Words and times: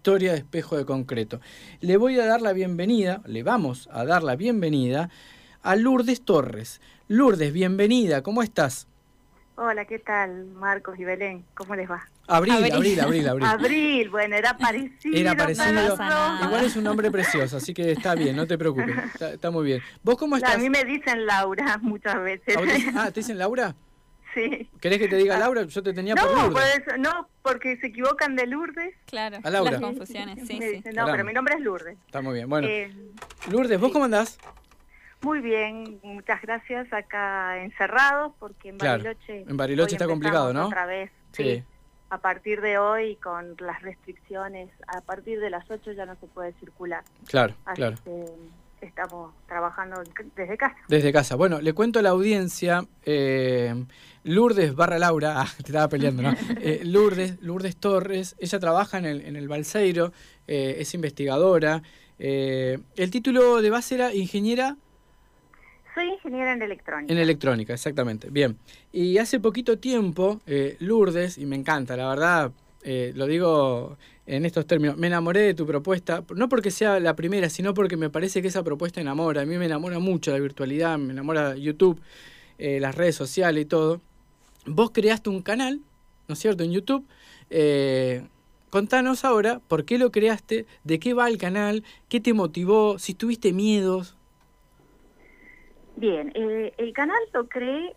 Historia 0.00 0.32
de 0.32 0.38
Espejo 0.38 0.78
de 0.78 0.86
Concreto. 0.86 1.42
Le 1.82 1.98
voy 1.98 2.18
a 2.18 2.24
dar 2.24 2.40
la 2.40 2.54
bienvenida, 2.54 3.20
le 3.26 3.42
vamos 3.42 3.86
a 3.92 4.06
dar 4.06 4.22
la 4.22 4.34
bienvenida 4.34 5.10
a 5.62 5.76
Lourdes 5.76 6.22
Torres. 6.22 6.80
Lourdes, 7.06 7.52
bienvenida, 7.52 8.22
¿cómo 8.22 8.42
estás? 8.42 8.88
Hola, 9.56 9.84
¿qué 9.84 9.98
tal, 9.98 10.46
Marcos 10.54 10.98
y 10.98 11.04
Belén? 11.04 11.44
¿Cómo 11.52 11.74
les 11.74 11.90
va? 11.90 12.08
Abril, 12.28 12.72
abril, 12.72 12.98
abril, 12.98 13.28
abril. 13.28 13.46
Abril, 13.46 14.08
bueno, 14.08 14.36
era 14.36 14.56
parecido. 14.56 15.14
Era 15.18 15.36
parecido. 15.36 15.98
Igual 16.44 16.64
es 16.64 16.76
un 16.76 16.84
nombre 16.84 17.10
precioso, 17.10 17.58
así 17.58 17.74
que 17.74 17.92
está 17.92 18.14
bien, 18.14 18.34
no 18.34 18.46
te 18.46 18.56
preocupes. 18.56 18.96
Está, 19.20 19.50
muy 19.50 19.66
bien. 19.66 19.82
¿Vos 20.02 20.16
cómo 20.16 20.36
estás? 20.36 20.54
A 20.54 20.58
mí 20.58 20.70
me 20.70 20.82
dicen 20.82 21.26
Laura 21.26 21.76
muchas 21.82 22.22
veces. 22.22 22.56
Ah, 22.96 23.10
¿te 23.10 23.20
dicen 23.20 23.36
Laura? 23.36 23.74
Sí. 24.34 24.68
¿Querés 24.80 24.98
que 24.98 25.08
te 25.08 25.16
diga 25.16 25.38
Laura? 25.38 25.64
Yo 25.64 25.82
te 25.82 25.92
tenía 25.92 26.14
no, 26.14 26.22
por 26.22 26.36
Lourdes. 26.36 26.82
Pues, 26.84 26.98
no, 26.98 27.28
porque 27.42 27.76
se 27.78 27.88
equivocan 27.88 28.36
de 28.36 28.46
Lourdes. 28.46 28.94
Claro, 29.06 29.38
a 29.42 29.50
Laura. 29.50 29.72
las 29.72 29.80
confusiones, 29.80 30.46
sí, 30.46 30.58
sí. 30.60 30.82
no, 30.94 31.06
pero 31.06 31.24
mi 31.24 31.32
nombre 31.32 31.54
es 31.54 31.60
Lourdes. 31.60 31.98
Está 32.06 32.20
muy 32.22 32.34
bien. 32.34 32.48
Bueno, 32.48 32.68
eh, 32.68 32.92
Lourdes, 33.50 33.80
¿vos 33.80 33.92
cómo 33.92 34.04
andás? 34.04 34.38
Muy 35.22 35.40
bien, 35.40 36.00
muchas 36.02 36.40
gracias. 36.42 36.92
Acá 36.92 37.62
encerrados 37.62 38.32
porque 38.38 38.70
en 38.70 38.78
Bariloche. 38.78 39.42
En 39.48 39.56
Bariloche 39.56 39.96
está 39.96 40.06
complicado, 40.06 40.52
¿no? 40.52 40.66
Otra 40.66 40.86
vez. 40.86 41.10
Sí. 41.32 41.62
A 42.08 42.18
partir 42.18 42.60
de 42.60 42.78
hoy, 42.78 43.16
con 43.16 43.54
las 43.60 43.82
restricciones, 43.82 44.68
a 44.86 45.00
partir 45.00 45.38
de 45.38 45.50
las 45.50 45.70
8 45.70 45.92
ya 45.92 46.06
no 46.06 46.16
se 46.16 46.26
puede 46.26 46.52
circular. 46.54 47.04
Claro, 47.28 47.54
claro. 47.74 47.96
Estamos 48.80 49.32
trabajando 49.46 50.02
desde 50.36 50.56
casa. 50.56 50.76
Desde 50.88 51.12
casa. 51.12 51.36
Bueno, 51.36 51.60
le 51.60 51.72
cuento 51.72 51.98
a 51.98 52.02
la 52.02 52.10
audiencia, 52.10 52.84
eh, 53.04 53.84
Lourdes 54.24 54.74
barra 54.74 54.98
Laura, 54.98 55.34
ah, 55.42 55.48
te 55.56 55.68
estaba 55.68 55.88
peleando, 55.88 56.22
¿no? 56.22 56.34
Eh, 56.60 56.82
Lourdes, 56.84 57.40
Lourdes 57.42 57.76
Torres, 57.76 58.36
ella 58.38 58.58
trabaja 58.58 58.98
en 58.98 59.06
el, 59.06 59.20
en 59.22 59.36
el 59.36 59.48
Balseiro, 59.48 60.12
eh, 60.46 60.76
es 60.78 60.94
investigadora. 60.94 61.82
el 62.18 63.10
título 63.10 63.62
de 63.62 63.70
base 63.70 63.94
era 63.94 64.14
ingeniera 64.14 64.76
soy 65.94 66.06
ingeniera 66.08 66.52
en 66.52 66.62
electrónica. 66.62 67.12
En 67.12 67.18
electrónica, 67.18 67.72
exactamente. 67.72 68.30
Bien. 68.30 68.56
Y 68.92 69.18
hace 69.18 69.40
poquito 69.40 69.78
tiempo, 69.78 70.40
Lourdes, 70.78 71.36
y 71.36 71.46
me 71.46 71.56
encanta, 71.56 71.96
la 71.96 72.08
verdad, 72.08 72.52
lo 72.84 73.26
digo 73.26 73.98
en 74.36 74.44
estos 74.44 74.64
términos, 74.64 74.96
me 74.96 75.08
enamoré 75.08 75.40
de 75.40 75.54
tu 75.54 75.66
propuesta, 75.66 76.22
no 76.36 76.48
porque 76.48 76.70
sea 76.70 77.00
la 77.00 77.16
primera, 77.16 77.48
sino 77.48 77.74
porque 77.74 77.96
me 77.96 78.10
parece 78.10 78.40
que 78.40 78.46
esa 78.46 78.62
propuesta 78.62 79.00
enamora. 79.00 79.42
A 79.42 79.44
mí 79.44 79.58
me 79.58 79.66
enamora 79.66 79.98
mucho 79.98 80.30
la 80.30 80.38
virtualidad, 80.38 80.98
me 80.98 81.12
enamora 81.12 81.56
YouTube, 81.56 82.00
eh, 82.58 82.78
las 82.78 82.94
redes 82.94 83.16
sociales 83.16 83.62
y 83.64 83.66
todo. 83.66 84.00
Vos 84.66 84.92
creaste 84.92 85.30
un 85.30 85.42
canal, 85.42 85.80
¿no 86.28 86.34
es 86.34 86.38
cierto?, 86.38 86.62
en 86.62 86.70
YouTube. 86.70 87.04
contanos 88.70 89.24
ahora 89.24 89.60
por 89.66 89.84
qué 89.84 89.98
lo 89.98 90.12
creaste, 90.12 90.64
de 90.84 91.00
qué 91.00 91.12
va 91.12 91.26
el 91.26 91.36
canal, 91.36 91.82
qué 92.08 92.20
te 92.20 92.32
motivó, 92.32 93.00
si 93.00 93.14
tuviste 93.14 93.52
miedos. 93.52 94.16
Bien, 95.96 96.30
eh, 96.36 96.72
el 96.78 96.92
canal 96.92 97.18
lo 97.34 97.48
creé 97.48 97.96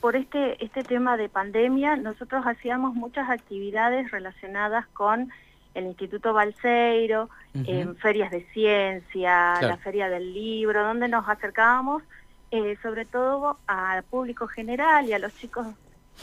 por 0.00 0.14
este, 0.14 0.64
este 0.64 0.84
tema 0.84 1.16
de 1.16 1.28
pandemia. 1.28 1.96
Nosotros 1.96 2.44
hacíamos 2.46 2.94
muchas 2.94 3.28
actividades 3.28 4.12
relacionadas 4.12 4.86
con 4.88 5.32
el 5.76 5.86
Instituto 5.86 6.32
Balseiro, 6.32 7.28
en 7.54 7.96
ferias 7.96 8.30
de 8.30 8.44
ciencia, 8.52 9.60
la 9.60 9.76
Feria 9.76 10.08
del 10.08 10.32
Libro, 10.32 10.82
donde 10.82 11.06
nos 11.08 11.28
acercábamos 11.28 12.02
eh, 12.50 12.76
sobre 12.82 13.04
todo 13.04 13.58
al 13.66 14.02
público 14.04 14.46
general 14.46 15.06
y 15.06 15.12
a 15.12 15.18
los 15.18 15.34
chicos, 15.34 15.66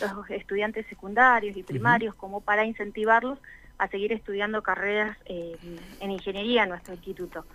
los 0.01 0.29
estudiantes 0.29 0.87
secundarios 0.87 1.55
y 1.55 1.63
primarios, 1.63 2.15
como 2.15 2.41
para 2.41 2.65
incentivarlos 2.65 3.37
a 3.77 3.87
seguir 3.87 4.11
estudiando 4.11 4.63
carreras 4.63 5.17
eh, 5.25 5.55
en 5.99 6.11
ingeniería 6.11 6.63
en 6.63 6.69
nuestro 6.69 6.93
instituto. 6.93 7.45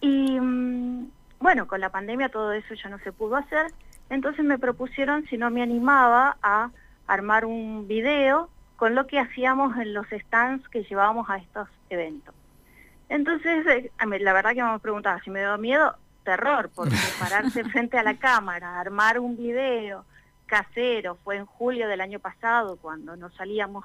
Y 0.00 0.38
mm, 0.40 1.08
bueno, 1.40 1.66
con 1.66 1.80
la 1.80 1.90
pandemia 1.90 2.28
todo 2.30 2.52
eso 2.52 2.74
ya 2.74 2.88
no 2.88 2.98
se 3.00 3.12
pudo 3.12 3.36
hacer, 3.36 3.66
entonces 4.08 4.44
me 4.44 4.58
propusieron 4.58 5.26
si 5.26 5.36
no 5.36 5.50
me 5.50 5.62
animaba 5.62 6.36
a 6.42 6.70
armar 7.06 7.44
un 7.44 7.86
video 7.86 8.48
con 8.76 8.94
lo 8.94 9.06
que 9.06 9.18
hacíamos 9.18 9.76
en 9.76 9.94
los 9.94 10.06
stands 10.08 10.68
que 10.68 10.82
llevábamos 10.84 11.28
a 11.30 11.36
estos 11.36 11.68
eventos. 11.90 12.34
Entonces, 13.08 13.66
eh, 13.66 13.90
la 14.20 14.32
verdad 14.32 14.54
que 14.54 14.62
me 14.62 14.78
preguntaba 14.78 15.20
si 15.22 15.30
me 15.30 15.40
daba 15.40 15.58
miedo, 15.58 15.96
terror, 16.24 16.70
porque 16.74 16.96
pararse 17.20 17.64
frente 17.64 17.98
a 17.98 18.02
la 18.02 18.16
cámara, 18.18 18.80
armar 18.80 19.18
un 19.18 19.36
video 19.36 20.04
casero, 20.46 21.16
fue 21.24 21.36
en 21.36 21.46
julio 21.46 21.88
del 21.88 22.00
año 22.00 22.18
pasado 22.18 22.76
cuando 22.76 23.16
nos 23.16 23.34
salíamos 23.34 23.84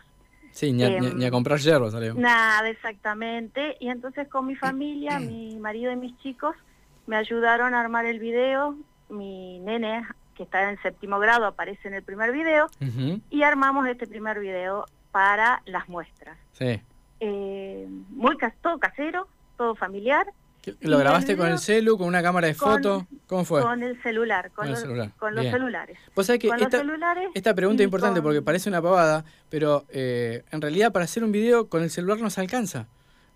Sí, 0.51 0.73
ni 0.73 0.83
a, 0.83 0.99
ni 0.99 1.25
a, 1.25 1.31
comprar 1.31 1.59
hierro 1.59 1.91
salió. 1.91 2.15
Nada, 2.15 2.67
exactamente. 2.69 3.77
Y 3.79 3.89
entonces 3.89 4.27
con 4.27 4.47
mi 4.47 4.55
familia, 4.55 5.19
mi 5.19 5.57
marido 5.59 5.91
y 5.91 5.95
mis 5.95 6.17
chicos, 6.19 6.55
me 7.05 7.15
ayudaron 7.15 7.73
a 7.73 7.81
armar 7.81 8.05
el 8.05 8.19
video, 8.19 8.75
mi 9.09 9.59
nene 9.59 10.03
que 10.39 10.43
está 10.43 10.69
en 10.69 10.81
séptimo 10.81 11.19
grado 11.19 11.45
aparece 11.45 11.89
en 11.89 11.95
el 11.95 12.01
primer 12.01 12.31
video 12.31 12.69
y 13.29 13.43
armamos 13.43 13.85
este 13.87 14.07
primer 14.07 14.39
video 14.39 14.85
para 15.11 15.61
las 15.65 15.89
muestras. 15.89 16.37
Sí. 16.53 16.79
Eh, 17.19 17.85
muy 18.11 18.37
todo 18.61 18.79
casero, 18.79 19.27
todo 19.57 19.75
familiar. 19.75 20.27
¿Lo 20.79 20.97
grabaste 20.97 21.35
con 21.35 21.49
el 21.49 21.59
celu, 21.59 21.97
con 21.97 22.07
una 22.07 22.23
cámara 22.23 22.47
de 22.47 22.53
foto? 22.53 23.05
¿Cómo 23.27 23.43
fue? 23.43 23.61
Con 23.61 23.83
el 23.83 24.01
celular, 24.01 24.49
con, 24.51 24.71
los, 24.71 24.81
Con 25.17 25.35
los 25.35 25.45
celulares. 25.47 25.97
Sabés 26.15 26.39
que 26.39 26.47
esta, 26.47 26.81
esta, 27.35 27.53
pregunta 27.53 27.83
es 27.83 27.85
importante 27.85 28.21
porque 28.21 28.41
parece 28.41 28.69
una 28.69 28.81
pavada, 28.81 29.25
pero 29.49 29.83
eh, 29.89 30.45
en 30.51 30.61
realidad 30.61 30.93
para 30.93 31.03
hacer 31.03 31.25
un 31.25 31.33
video 31.33 31.67
con 31.67 31.83
el 31.83 31.89
celular 31.89 32.17
no 32.19 32.29
se 32.29 32.39
alcanza. 32.39 32.87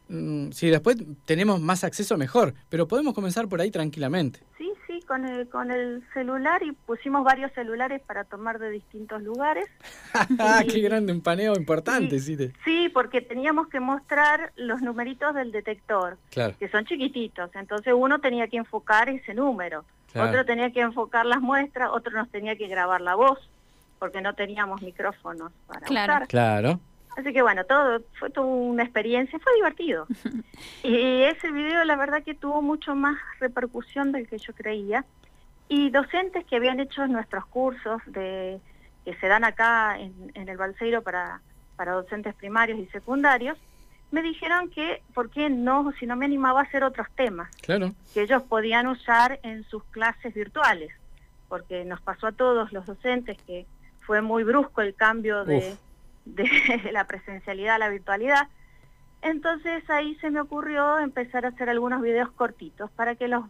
Mm, 0.07 0.51
si 0.51 0.69
después 0.69 0.95
tenemos 1.25 1.59
más 1.59 1.83
acceso, 1.83 2.17
mejor, 2.17 2.53
pero 2.69 2.87
podemos 2.87 3.13
comenzar 3.13 3.49
por 3.49 3.59
ahí 3.59 3.71
tranquilamente. 3.71 4.39
Sí, 4.57 4.71
con 5.03 5.25
el, 5.25 5.47
con 5.49 5.71
el 5.71 6.03
celular 6.13 6.63
y 6.63 6.71
pusimos 6.71 7.23
varios 7.23 7.51
celulares 7.53 8.01
para 8.01 8.23
tomar 8.23 8.59
de 8.59 8.69
distintos 8.69 9.21
lugares. 9.21 9.65
¡Qué 10.71 10.79
grande, 10.81 11.13
un 11.13 11.21
paneo 11.21 11.55
importante! 11.55 12.19
Sí, 12.19 12.37
sí, 12.63 12.89
porque 12.93 13.21
teníamos 13.21 13.67
que 13.67 13.79
mostrar 13.79 14.51
los 14.55 14.81
numeritos 14.81 15.33
del 15.35 15.51
detector, 15.51 16.17
que 16.31 16.69
son 16.69 16.85
chiquititos, 16.85 17.49
entonces 17.55 17.93
uno 17.95 18.19
tenía 18.19 18.47
que 18.47 18.57
enfocar 18.57 19.09
ese 19.09 19.33
número, 19.33 19.85
otro 20.15 20.45
tenía 20.45 20.71
que 20.71 20.81
enfocar 20.81 21.25
las 21.25 21.41
muestras, 21.41 21.89
otro 21.91 22.11
nos 22.13 22.29
tenía 22.29 22.55
que 22.55 22.67
grabar 22.67 23.01
la 23.01 23.15
voz, 23.15 23.39
porque 23.99 24.21
no 24.21 24.33
teníamos 24.33 24.81
micrófonos 24.81 25.51
para 25.67 25.81
claro. 25.81 26.13
usar. 26.13 26.27
Claro. 26.27 26.79
Así 27.17 27.31
que 27.31 27.41
bueno, 27.41 27.63
todo 27.65 28.01
fue 28.19 28.29
toda 28.29 28.47
una 28.47 28.83
experiencia, 28.83 29.39
fue 29.39 29.53
divertido. 29.55 30.07
y 30.83 31.23
ese 31.23 31.51
video 31.51 31.83
la 31.83 31.95
verdad 31.95 32.23
que 32.23 32.33
tuvo 32.33 32.61
mucho 32.61 32.95
más 32.95 33.17
repercusión 33.39 34.11
del 34.11 34.27
que 34.27 34.37
yo 34.37 34.53
creía. 34.53 35.05
Y 35.69 35.89
docentes 35.89 36.45
que 36.45 36.55
habían 36.55 36.79
hecho 36.79 37.07
nuestros 37.07 37.45
cursos 37.45 38.01
de 38.07 38.59
que 39.05 39.15
se 39.15 39.27
dan 39.27 39.43
acá 39.43 39.97
en, 39.99 40.31
el 40.33 40.57
Balseiro 40.57 41.01
para, 41.01 41.41
para 41.75 41.93
docentes 41.93 42.33
primarios 42.35 42.79
y 42.79 42.85
secundarios, 42.87 43.57
me 44.11 44.21
dijeron 44.21 44.69
que, 44.69 45.01
¿por 45.13 45.29
qué 45.29 45.49
no, 45.49 45.91
si 45.99 46.05
no 46.05 46.15
me 46.15 46.25
animaba 46.25 46.61
a 46.61 46.63
hacer 46.63 46.83
otros 46.83 47.07
temas? 47.15 47.49
Claro. 47.63 47.91
Que 48.13 48.21
ellos 48.21 48.43
podían 48.43 48.87
usar 48.87 49.39
en 49.43 49.63
sus 49.63 49.83
clases 49.85 50.33
virtuales, 50.33 50.91
porque 51.49 51.83
nos 51.83 51.99
pasó 52.01 52.27
a 52.27 52.31
todos 52.31 52.71
los 52.71 52.85
docentes 52.85 53.37
que 53.47 53.65
fue 54.01 54.21
muy 54.21 54.43
brusco 54.43 54.81
el 54.81 54.93
cambio 54.93 55.43
de 55.45 55.75
de 56.25 56.47
la 56.91 57.05
presencialidad 57.05 57.75
a 57.75 57.79
la 57.79 57.89
virtualidad. 57.89 58.47
Entonces 59.21 59.89
ahí 59.89 60.15
se 60.15 60.29
me 60.29 60.41
ocurrió 60.41 60.99
empezar 60.99 61.45
a 61.45 61.49
hacer 61.49 61.69
algunos 61.69 62.01
videos 62.01 62.31
cortitos 62.31 62.91
para 62.91 63.15
que 63.15 63.27
los 63.27 63.45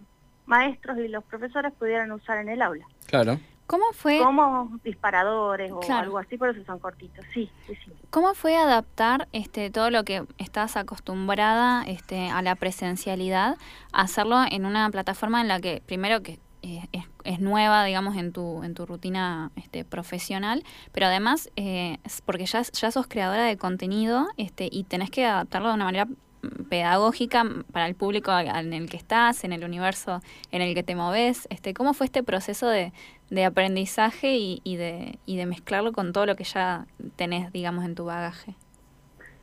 maestros 0.45 0.97
y 1.00 1.07
los 1.07 1.23
profesores 1.23 1.73
pudieran 1.73 2.11
usar 2.11 2.38
en 2.38 2.50
el 2.50 2.61
aula. 2.61 2.85
Claro. 3.07 3.39
¿Cómo 3.66 3.85
fue? 3.94 4.19
Como 4.19 4.78
disparadores 4.84 5.72
o 5.72 5.81
algo 5.89 6.17
así, 6.17 6.38
por 6.38 6.50
eso 6.50 6.63
son 6.66 6.79
cortitos, 6.79 7.25
sí, 7.34 7.50
sí, 7.66 7.73
sí. 7.84 7.94
¿Cómo 8.09 8.34
fue 8.34 8.57
adaptar 8.57 9.29
este 9.31 9.69
todo 9.72 9.90
lo 9.90 10.03
que 10.03 10.25
estás 10.38 10.75
acostumbrada 10.75 11.84
este, 11.88 12.29
a 12.29 12.41
la 12.41 12.55
presencialidad, 12.55 13.55
a 13.93 14.02
hacerlo 14.02 14.43
en 14.52 14.66
una 14.66 14.90
plataforma 14.90 15.40
en 15.41 15.47
la 15.47 15.61
que, 15.61 15.81
primero 15.85 16.22
que 16.22 16.40
eh, 16.63 16.87
es, 17.25 17.39
nueva, 17.41 17.83
digamos, 17.83 18.15
en 18.15 18.31
tu, 18.31 18.63
en 18.63 18.73
tu 18.73 18.85
rutina 18.85 19.51
este, 19.57 19.83
profesional, 19.83 20.63
pero 20.93 21.07
además, 21.07 21.51
eh, 21.57 21.97
porque 22.25 22.45
ya, 22.45 22.61
ya 22.61 22.89
sos 22.89 23.05
creadora 23.05 23.43
de 23.43 23.57
contenido 23.57 24.27
este, 24.37 24.69
y 24.71 24.85
tenés 24.85 25.11
que 25.11 25.25
adaptarlo 25.25 25.67
de 25.67 25.73
una 25.73 25.83
manera 25.83 26.05
mm, 26.05 26.63
pedagógica 26.69 27.43
para 27.73 27.85
el 27.85 27.95
público 27.95 28.31
en 28.39 28.71
el 28.71 28.89
que 28.89 28.95
estás, 28.95 29.43
en 29.43 29.51
el 29.51 29.65
universo 29.65 30.21
en 30.51 30.61
el 30.61 30.73
que 30.73 30.83
te 30.83 30.95
moves. 30.95 31.47
Este, 31.49 31.73
¿Cómo 31.73 31.93
fue 31.93 32.05
este 32.05 32.23
proceso 32.23 32.69
de, 32.69 32.93
de 33.29 33.43
aprendizaje 33.43 34.37
y, 34.37 34.61
y, 34.63 34.77
de, 34.77 35.19
y 35.25 35.35
de 35.35 35.45
mezclarlo 35.45 35.91
con 35.91 36.13
todo 36.13 36.25
lo 36.25 36.37
que 36.37 36.45
ya 36.45 36.85
tenés, 37.17 37.51
digamos, 37.51 37.83
en 37.83 37.95
tu 37.95 38.05
bagaje? 38.05 38.55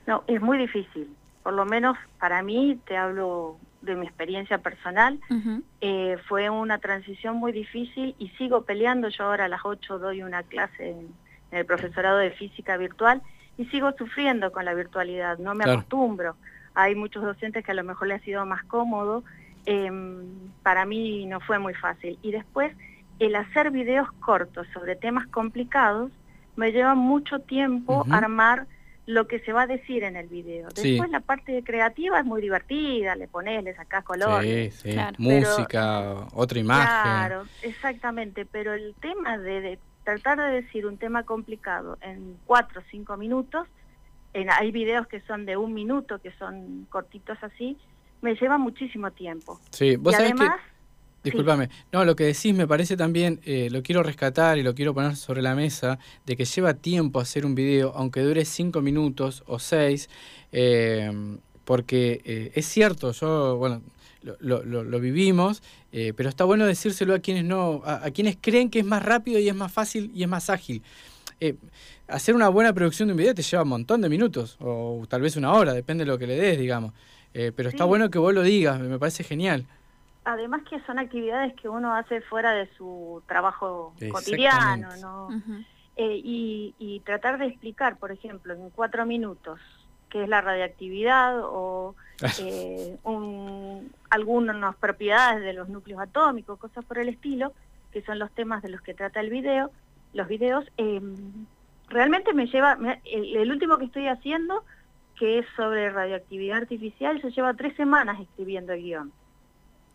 No, 0.06 0.24
es 0.26 0.40
muy 0.40 0.56
difícil. 0.56 1.14
Por 1.42 1.52
lo 1.52 1.66
menos 1.66 1.98
para 2.18 2.42
mí, 2.42 2.80
te 2.86 2.96
hablo 2.96 3.58
de 3.82 3.94
mi 3.94 4.06
experiencia 4.06 4.58
personal, 4.58 5.18
eh, 5.80 6.18
fue 6.28 6.50
una 6.50 6.78
transición 6.78 7.36
muy 7.36 7.52
difícil 7.52 8.14
y 8.18 8.28
sigo 8.30 8.62
peleando. 8.62 9.08
Yo 9.08 9.24
ahora 9.24 9.46
a 9.46 9.48
las 9.48 9.60
8 9.64 9.98
doy 9.98 10.22
una 10.22 10.42
clase 10.42 10.90
en, 10.90 11.08
el 11.50 11.66
profesorado 11.66 12.18
de 12.18 12.30
física 12.30 12.76
virtual 12.76 13.22
y 13.58 13.64
sigo 13.66 13.90
sufriendo 13.98 14.52
con 14.52 14.64
la 14.64 14.72
virtualidad, 14.74 15.38
no 15.38 15.54
me 15.54 15.64
acostumbro. 15.64 16.36
hay 16.74 16.94
muchos 16.94 17.24
docentes 17.24 17.64
que 17.64 17.72
a 17.72 17.74
lo 17.74 17.82
mejor 17.82 18.06
le 18.06 18.14
ha 18.14 18.20
sido 18.20 18.46
más 18.46 18.62
cómodo, 18.62 19.24
em, 19.66 20.22
para 20.62 20.84
mí 20.86 21.26
no 21.26 21.40
fue 21.40 21.58
muy 21.58 21.74
fácil. 21.74 22.16
Y 22.22 22.30
después, 22.30 22.72
el 23.18 23.34
hacer 23.34 23.72
videos 23.72 24.10
cortos 24.20 24.68
sobre 24.72 24.94
temas 24.94 25.26
complicados, 25.26 26.12
me 26.54 26.70
lleva 26.70 26.94
mucho 26.94 27.40
tiempo 27.40 28.06
armar 28.10 28.66
lo 29.10 29.26
que 29.26 29.40
se 29.40 29.52
va 29.52 29.62
a 29.62 29.66
decir 29.66 30.04
en 30.04 30.16
el 30.16 30.28
video. 30.28 30.68
Después 30.68 31.10
la 31.10 31.20
parte 31.20 31.62
creativa 31.64 32.20
es 32.20 32.24
muy 32.24 32.40
divertida, 32.40 33.16
le 33.16 33.26
pones, 33.26 33.62
le 33.64 33.74
sacás 33.74 34.04
colores. 34.04 34.74
Sí, 34.74 34.92
sí. 34.92 34.98
Música, 35.18 36.28
otra 36.32 36.58
imagen. 36.58 37.02
Claro, 37.02 37.42
exactamente, 37.62 38.46
pero 38.46 38.72
el 38.72 38.94
tema 39.00 39.36
de, 39.36 39.78
tratar 40.04 40.38
de 40.38 40.62
decir 40.62 40.86
un 40.86 40.96
tema 40.96 41.24
complicado 41.24 41.98
en 42.02 42.36
cuatro 42.46 42.80
o 42.80 42.84
cinco 42.90 43.16
minutos, 43.16 43.66
en, 44.32 44.48
hay 44.50 44.70
videos 44.70 45.08
que 45.08 45.20
son 45.22 45.44
de 45.44 45.56
un 45.56 45.74
minuto, 45.74 46.20
que 46.20 46.30
son 46.32 46.86
cortitos 46.88 47.36
así, 47.42 47.76
me 48.22 48.36
lleva 48.36 48.58
muchísimo 48.58 49.10
tiempo. 49.10 49.60
Sí, 49.70 49.96
vos 49.96 50.12
y 50.12 50.22
además, 50.22 50.60
Disculpame. 51.22 51.68
No, 51.92 52.04
lo 52.04 52.16
que 52.16 52.24
decís 52.24 52.54
me 52.54 52.66
parece 52.66 52.96
también, 52.96 53.40
eh, 53.44 53.68
lo 53.70 53.82
quiero 53.82 54.02
rescatar 54.02 54.56
y 54.56 54.62
lo 54.62 54.74
quiero 54.74 54.94
poner 54.94 55.16
sobre 55.16 55.42
la 55.42 55.54
mesa, 55.54 55.98
de 56.24 56.36
que 56.36 56.46
lleva 56.46 56.74
tiempo 56.74 57.20
hacer 57.20 57.44
un 57.44 57.54
video, 57.54 57.92
aunque 57.94 58.22
dure 58.22 58.44
cinco 58.44 58.80
minutos 58.80 59.42
o 59.46 59.58
seis, 59.58 60.08
eh, 60.52 61.12
porque 61.64 62.22
eh, 62.24 62.52
es 62.54 62.66
cierto, 62.66 63.12
yo, 63.12 63.56
bueno, 63.58 63.82
lo, 64.22 64.62
lo, 64.62 65.00
vivimos, 65.00 65.62
pero 65.90 66.28
está 66.28 66.44
bueno 66.44 66.66
decírselo 66.66 67.14
a 67.14 67.20
quienes 67.20 67.44
no, 67.44 67.80
a, 67.86 68.06
a, 68.06 68.10
quienes 68.10 68.36
creen 68.38 68.68
que 68.68 68.80
es 68.80 68.84
más 68.84 69.02
rápido 69.02 69.38
y 69.38 69.48
es 69.48 69.54
más 69.54 69.72
fácil 69.72 70.10
y 70.14 70.22
es 70.22 70.28
más 70.28 70.50
ágil. 70.50 70.82
hacer 72.06 72.34
una 72.34 72.50
buena 72.50 72.74
producción 72.74 73.08
de 73.08 73.14
un 73.14 73.18
video 73.18 73.34
te 73.34 73.42
lleva 73.42 73.62
un 73.62 73.70
montón 73.70 74.02
de 74.02 74.10
minutos, 74.10 74.56
o 74.60 75.04
tal 75.08 75.22
vez 75.22 75.36
una 75.36 75.54
hora, 75.54 75.72
depende 75.72 76.04
de 76.04 76.10
lo 76.10 76.18
que 76.18 76.26
le 76.26 76.36
des, 76.36 76.58
digamos. 76.58 76.92
pero 77.32 77.70
está 77.70 77.84
bueno 77.86 78.10
que 78.10 78.18
vos 78.18 78.34
lo 78.34 78.42
digas, 78.42 78.78
me 78.78 78.98
parece 78.98 79.24
genial 79.24 79.66
además 80.32 80.62
que 80.68 80.80
son 80.80 80.98
actividades 80.98 81.54
que 81.54 81.68
uno 81.68 81.94
hace 81.94 82.20
fuera 82.22 82.52
de 82.52 82.68
su 82.76 83.22
trabajo 83.26 83.94
cotidiano, 84.10 84.88
¿no? 84.96 85.28
Eh, 85.96 86.20
y, 86.22 87.02
tratar 87.04 87.38
de 87.38 87.46
explicar, 87.46 87.98
por 87.98 88.12
ejemplo, 88.12 88.54
en 88.54 88.70
cuatro 88.70 89.04
minutos 89.04 89.60
qué 90.08 90.22
es 90.24 90.28
la 90.28 90.40
radiactividad 90.40 91.40
o 91.42 91.94
eh, 92.40 92.96
algunas 94.10 94.76
propiedades 94.76 95.42
de 95.42 95.52
los 95.52 95.68
núcleos 95.68 96.00
atómicos, 96.00 96.58
cosas 96.58 96.84
por 96.84 96.98
el 96.98 97.08
estilo, 97.08 97.52
que 97.92 98.02
son 98.02 98.18
los 98.18 98.30
temas 98.32 98.62
de 98.62 98.70
los 98.70 98.80
que 98.80 98.94
trata 98.94 99.20
el 99.20 99.30
video, 99.30 99.70
los 100.12 100.26
videos, 100.26 100.64
em, 100.76 101.46
realmente 101.88 102.32
me 102.32 102.46
lleva, 102.46 102.76
el, 103.04 103.36
el, 103.36 103.50
último 103.50 103.78
que 103.78 103.84
estoy 103.84 104.08
haciendo, 104.08 104.64
que 105.16 105.40
es 105.40 105.46
sobre 105.54 105.90
radioactividad 105.90 106.58
artificial, 106.58 107.20
se 107.20 107.30
lleva 107.30 107.54
tres 107.54 107.76
semanas 107.76 108.20
escribiendo 108.20 108.72
el 108.72 108.82
guion 108.82 109.12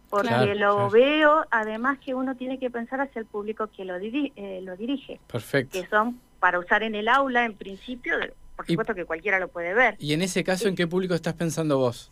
porque 0.09 0.55
lo 0.55 0.89
veo, 0.89 1.45
además 1.51 1.99
que 1.99 2.13
uno 2.13 2.35
tiene 2.35 2.59
que 2.59 2.69
pensar 2.69 3.01
hacia 3.01 3.19
el 3.19 3.25
público 3.25 3.67
que 3.67 3.85
lo, 3.85 3.95
eh, 3.95 4.61
lo 4.63 4.75
dirige. 4.77 5.19
Perfecto. 5.27 5.81
Que 5.81 5.87
son 5.87 6.19
para 6.39 6.59
usar 6.59 6.83
en 6.83 6.95
el 6.95 7.07
aula, 7.07 7.45
en 7.45 7.55
principio, 7.55 8.13
por 8.55 8.65
supuesto 8.65 8.93
que 8.93 9.05
cualquiera 9.05 9.39
lo 9.39 9.47
puede 9.47 9.73
ver. 9.73 9.95
¿Y 9.99 10.13
en 10.13 10.21
ese 10.21 10.43
caso 10.43 10.67
en 10.67 10.75
qué 10.75 10.87
público 10.87 11.13
estás 11.13 11.33
pensando 11.33 11.77
vos? 11.77 12.11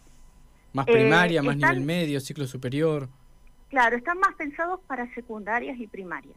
¿Más 0.74 0.86
primaria, 0.86 1.40
eh, 1.40 1.44
más 1.44 1.56
nivel 1.56 1.82
medio, 1.82 2.20
ciclo 2.20 2.48
superior? 2.48 3.08
Claro, 3.70 3.96
están 3.96 4.20
más 4.20 4.36
pensados 4.36 4.80
para 4.88 5.12
secundarias 5.14 5.80
y 5.80 5.88
primarias. 5.88 6.36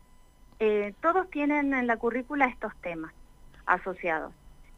Eh, 0.58 0.94
todos 1.02 1.28
tienen 1.30 1.74
en 1.74 1.86
la 1.86 1.96
currícula 1.96 2.46
estos 2.46 2.74
temas 2.80 3.12
asociados. 3.66 4.32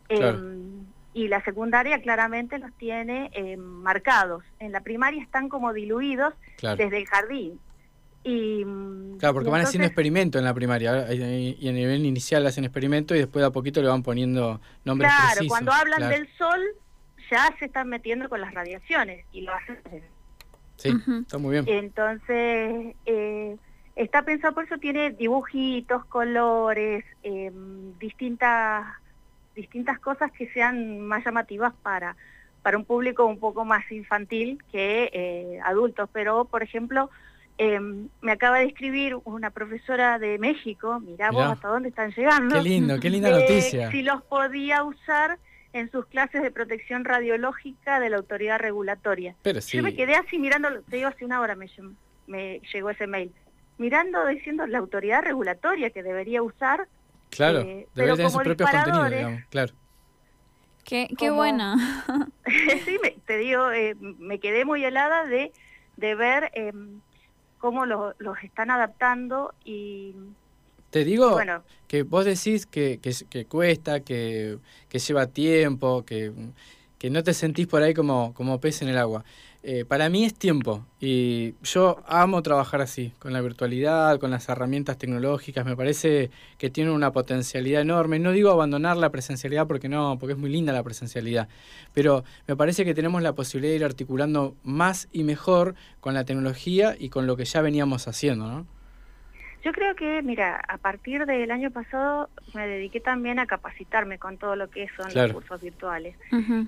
Em, 0.08 0.86
y 1.14 1.28
la 1.28 1.42
secundaria 1.44 2.00
claramente 2.00 2.58
los 2.58 2.72
tiene 2.74 3.30
eh, 3.32 3.56
marcados. 3.56 4.44
En 4.58 4.72
la 4.72 4.80
primaria 4.80 5.22
están 5.22 5.48
como 5.48 5.72
diluidos 5.72 6.34
desde 6.60 6.96
el 6.98 7.06
jardín. 7.06 7.60
Y, 8.24 8.64
mm, 8.64 9.18
claro, 9.18 9.34
porque 9.34 9.50
van 9.50 9.62
haciendo 9.62 9.86
experimento 9.86 10.38
en 10.38 10.44
la 10.44 10.52
primaria 10.52 11.12
y 11.12 11.68
a 11.68 11.72
nivel 11.72 12.04
inicial 12.04 12.46
hacen 12.46 12.64
experimento 12.64 13.14
y 13.14 13.18
después 13.18 13.42
de 13.42 13.46
a 13.46 13.50
poquito 13.50 13.80
le 13.80 13.88
van 13.88 14.02
poniendo 14.02 14.60
nombres 14.84 15.10
Claro, 15.10 15.46
cuando 15.48 15.72
hablan 15.72 16.08
del 16.10 16.28
sol 16.36 16.60
ya 17.30 17.54
se 17.58 17.66
están 17.66 17.88
metiendo 17.88 18.28
con 18.28 18.40
las 18.40 18.52
radiaciones 18.52 19.24
y 19.32 19.42
lo 19.42 19.52
hacen. 19.54 19.78
Sí, 20.76 20.94
está 21.22 21.38
muy 21.38 21.52
bien. 21.52 21.64
Entonces, 21.66 22.94
eh, 23.06 23.56
está 23.96 24.22
pensado, 24.22 24.54
por 24.54 24.64
eso 24.64 24.78
tiene 24.78 25.10
dibujitos, 25.10 26.04
colores, 26.06 27.04
eh, 27.22 27.50
distintas 27.98 28.86
distintas 29.58 29.98
cosas 29.98 30.30
que 30.30 30.48
sean 30.52 31.00
más 31.00 31.24
llamativas 31.24 31.74
para, 31.82 32.16
para 32.62 32.78
un 32.78 32.84
público 32.84 33.26
un 33.26 33.40
poco 33.40 33.64
más 33.64 33.90
infantil 33.90 34.62
que 34.70 35.10
eh, 35.12 35.60
adultos. 35.64 36.08
Pero, 36.12 36.44
por 36.44 36.62
ejemplo, 36.62 37.10
em, 37.58 38.08
me 38.20 38.32
acaba 38.32 38.58
de 38.58 38.66
escribir 38.66 39.16
una 39.24 39.50
profesora 39.50 40.18
de 40.20 40.38
México, 40.38 41.00
mirá 41.00 41.32
vos 41.32 41.44
hasta 41.44 41.68
dónde 41.68 41.88
están 41.88 42.12
llegando. 42.12 42.54
Qué 42.54 42.62
lindo, 42.62 43.00
qué 43.00 43.10
linda 43.10 43.30
noticia. 43.40 43.90
Si 43.90 44.02
los 44.02 44.22
podía 44.22 44.84
usar 44.84 45.38
en 45.72 45.90
sus 45.90 46.06
clases 46.06 46.42
de 46.42 46.50
protección 46.50 47.04
radiológica 47.04 48.00
de 48.00 48.10
la 48.10 48.16
autoridad 48.16 48.58
regulatoria. 48.58 49.34
Pero 49.42 49.60
sí. 49.60 49.76
Yo 49.76 49.82
me 49.82 49.94
quedé 49.94 50.14
así 50.14 50.38
mirando, 50.38 50.68
te 50.88 50.96
digo, 50.96 51.08
hace 51.08 51.24
una 51.24 51.40
hora 51.40 51.56
me, 51.56 51.66
me 52.26 52.60
llegó 52.72 52.90
ese 52.90 53.06
mail, 53.06 53.32
mirando, 53.76 54.24
diciendo 54.26 54.66
la 54.66 54.78
autoridad 54.78 55.22
regulatoria 55.22 55.90
que 55.90 56.02
debería 56.02 56.42
usar 56.42 56.88
Claro, 57.30 57.60
eh, 57.60 57.88
debe 57.94 58.16
tener 58.16 58.30
sus 58.30 58.42
propios 58.42 58.70
contenidos, 58.70 59.10
digamos, 59.10 59.42
claro. 59.50 59.72
Qué, 60.84 61.08
qué 61.18 61.30
buena. 61.30 61.76
sí, 62.86 62.98
te 63.26 63.36
digo, 63.36 63.70
eh, 63.70 63.94
me 64.00 64.40
quedé 64.40 64.64
muy 64.64 64.82
helada 64.84 65.26
de, 65.26 65.52
de 65.96 66.14
ver 66.14 66.50
eh, 66.54 66.72
cómo 67.58 67.84
los 67.86 68.14
están 68.42 68.70
adaptando 68.70 69.54
y... 69.64 70.14
Te 70.90 71.04
digo 71.04 71.32
bueno, 71.32 71.62
que 71.86 72.02
vos 72.02 72.24
decís 72.24 72.64
que, 72.64 72.98
que, 73.02 73.12
que 73.28 73.44
cuesta, 73.44 74.00
que, 74.00 74.58
que, 74.88 74.98
lleva 74.98 75.26
tiempo, 75.26 76.02
que, 76.06 76.32
que 76.98 77.10
no 77.10 77.22
te 77.22 77.32
sentís 77.34 77.66
por 77.66 77.82
ahí 77.82 77.94
como, 77.94 78.34
como 78.34 78.60
pez 78.60 78.82
en 78.82 78.88
el 78.88 78.98
agua. 78.98 79.24
Eh, 79.64 79.84
para 79.84 80.08
mí 80.08 80.24
es 80.24 80.34
tiempo 80.34 80.86
y 81.00 81.54
yo 81.64 82.00
amo 82.06 82.42
trabajar 82.42 82.80
así, 82.80 83.12
con 83.18 83.32
la 83.32 83.40
virtualidad, 83.40 84.20
con 84.20 84.30
las 84.30 84.48
herramientas 84.48 84.98
tecnológicas, 84.98 85.66
me 85.66 85.76
parece 85.76 86.30
que 86.58 86.70
tiene 86.70 86.92
una 86.92 87.12
potencialidad 87.12 87.82
enorme. 87.82 88.20
No 88.20 88.30
digo 88.30 88.50
abandonar 88.50 88.96
la 88.96 89.10
presencialidad 89.10 89.66
porque 89.66 89.88
no, 89.88 90.16
porque 90.18 90.34
es 90.34 90.38
muy 90.38 90.50
linda 90.50 90.72
la 90.72 90.84
presencialidad, 90.84 91.48
pero 91.92 92.24
me 92.46 92.54
parece 92.54 92.84
que 92.84 92.94
tenemos 92.94 93.20
la 93.20 93.34
posibilidad 93.34 93.72
de 93.72 93.76
ir 93.76 93.84
articulando 93.84 94.54
más 94.62 95.08
y 95.12 95.24
mejor 95.24 95.74
con 96.00 96.14
la 96.14 96.24
tecnología 96.24 96.94
y 96.98 97.08
con 97.08 97.26
lo 97.26 97.36
que 97.36 97.44
ya 97.44 97.60
veníamos 97.60 98.06
haciendo. 98.06 98.64
Yo 99.64 99.72
creo 99.72 99.94
que, 99.96 100.22
mira, 100.22 100.60
a 100.68 100.78
partir 100.78 101.26
del 101.26 101.50
año 101.50 101.70
pasado 101.70 102.28
me 102.54 102.66
dediqué 102.66 103.00
también 103.00 103.38
a 103.38 103.46
capacitarme 103.46 104.18
con 104.18 104.38
todo 104.38 104.56
lo 104.56 104.70
que 104.70 104.88
son 104.96 105.12
los 105.12 105.32
cursos 105.32 105.60
virtuales. 105.60 106.16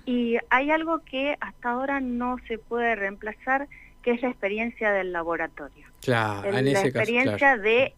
Y 0.04 0.38
hay 0.50 0.70
algo 0.70 1.00
que 1.04 1.36
hasta 1.40 1.70
ahora 1.70 2.00
no 2.00 2.36
se 2.48 2.58
puede 2.58 2.96
reemplazar, 2.96 3.68
que 4.02 4.12
es 4.12 4.22
la 4.22 4.28
experiencia 4.28 4.90
del 4.92 5.12
laboratorio. 5.12 5.86
Claro, 6.00 6.48
en 6.48 6.72
la 6.72 6.82
experiencia 6.82 7.56
de 7.56 7.94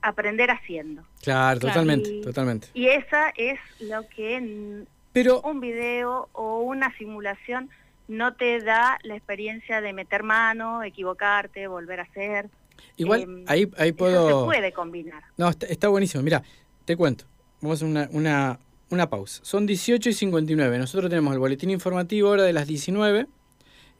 aprender 0.00 0.50
haciendo. 0.50 1.04
Claro, 1.22 1.60
totalmente, 1.60 2.20
totalmente. 2.22 2.68
Y 2.74 2.88
esa 2.88 3.30
es 3.36 3.60
lo 3.80 4.08
que 4.08 4.84
Pero, 5.12 5.40
un 5.42 5.60
video 5.60 6.28
o 6.32 6.62
una 6.62 6.92
simulación 6.96 7.70
no 8.08 8.34
te 8.34 8.60
da 8.60 8.98
la 9.04 9.14
experiencia 9.14 9.80
de 9.80 9.92
meter 9.92 10.22
mano, 10.22 10.82
equivocarte, 10.82 11.66
volver 11.68 12.00
a 12.00 12.02
hacer. 12.02 12.50
Igual 12.96 13.22
em, 13.22 13.44
ahí, 13.46 13.70
ahí 13.76 13.92
puedo... 13.92 14.40
se 14.40 14.44
puede 14.44 14.72
combinar. 14.72 15.22
No, 15.36 15.48
está, 15.48 15.88
buenísimo. 15.88 16.22
Mira, 16.22 16.42
te 16.84 16.96
cuento. 16.96 17.24
Vamos 17.60 17.82
a 17.82 17.86
hacer 17.86 18.08
una, 18.10 18.58
una, 18.90 19.10
pausa. 19.10 19.40
Son 19.44 19.66
18 19.66 20.10
y 20.10 20.12
59. 20.12 20.78
Nosotros 20.78 21.08
tenemos 21.08 21.32
el 21.32 21.38
boletín 21.38 21.70
informativo 21.70 22.28
ahora 22.28 22.42
de 22.42 22.52
las 22.52 22.66
19. 22.66 23.26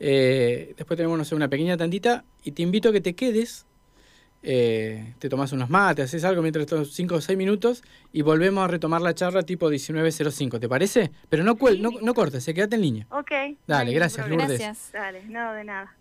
Eh, 0.00 0.74
después 0.76 0.96
tenemos 0.96 1.32
una 1.32 1.48
pequeña 1.48 1.76
tantita 1.76 2.24
y 2.42 2.52
te 2.52 2.62
invito 2.62 2.88
a 2.88 2.92
que 2.92 3.00
te 3.00 3.14
quedes. 3.14 3.66
Eh, 4.44 5.14
te 5.20 5.28
tomas 5.28 5.52
unos 5.52 5.70
mates, 5.70 6.06
haces 6.06 6.24
algo 6.24 6.42
mientras 6.42 6.64
estos 6.64 6.92
5 6.94 7.14
o 7.14 7.20
6 7.20 7.38
minutos 7.38 7.84
y 8.12 8.22
volvemos 8.22 8.64
a 8.64 8.66
retomar 8.66 9.00
la 9.00 9.14
charla 9.14 9.44
tipo 9.44 9.70
19.05. 9.70 10.58
¿Te 10.58 10.68
parece? 10.68 11.12
Pero 11.28 11.44
no, 11.44 11.56
no, 11.78 11.90
no 12.02 12.14
cortes, 12.14 12.42
se 12.42 12.52
quédate 12.52 12.74
en 12.74 12.82
línea. 12.82 13.06
Ok. 13.10 13.30
Dale, 13.68 13.92
gracias, 13.92 14.28
Lourdes. 14.28 14.48
Gracias. 14.48 14.90
Dale, 14.92 15.24
no, 15.28 15.52
de 15.52 15.62
nada. 15.62 15.96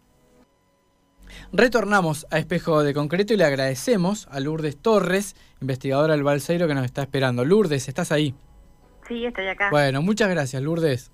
Retornamos 1.53 2.27
a 2.31 2.39
Espejo 2.39 2.83
de 2.83 2.93
Concreto 2.93 3.33
y 3.33 3.37
le 3.37 3.45
agradecemos 3.45 4.27
a 4.31 4.39
Lourdes 4.39 4.77
Torres, 4.77 5.35
investigadora 5.61 6.13
del 6.13 6.23
Balseiro, 6.23 6.67
que 6.67 6.75
nos 6.75 6.85
está 6.85 7.01
esperando. 7.01 7.45
Lourdes, 7.45 7.87
¿estás 7.87 8.11
ahí? 8.11 8.33
Sí, 9.07 9.25
estoy 9.25 9.47
acá. 9.47 9.69
Bueno, 9.69 10.01
muchas 10.01 10.29
gracias, 10.29 10.61
Lourdes. 10.61 11.11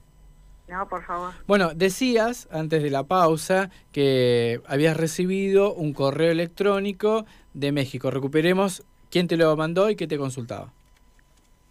No, 0.67 0.87
por 0.87 1.03
favor. 1.03 1.33
Bueno, 1.47 1.73
decías 1.73 2.47
antes 2.51 2.83
de 2.83 2.89
la 2.89 3.03
pausa 3.03 3.69
que 3.93 4.61
habías 4.67 4.97
recibido 4.97 5.73
un 5.73 5.93
correo 5.93 6.31
electrónico 6.31 7.25
de 7.53 7.71
México. 7.71 8.11
Recuperemos 8.11 8.83
quién 9.09 9.27
te 9.27 9.37
lo 9.37 9.55
mandó 9.55 9.89
y 9.89 9.95
qué 9.95 10.07
te 10.07 10.17
consultaba. 10.17 10.71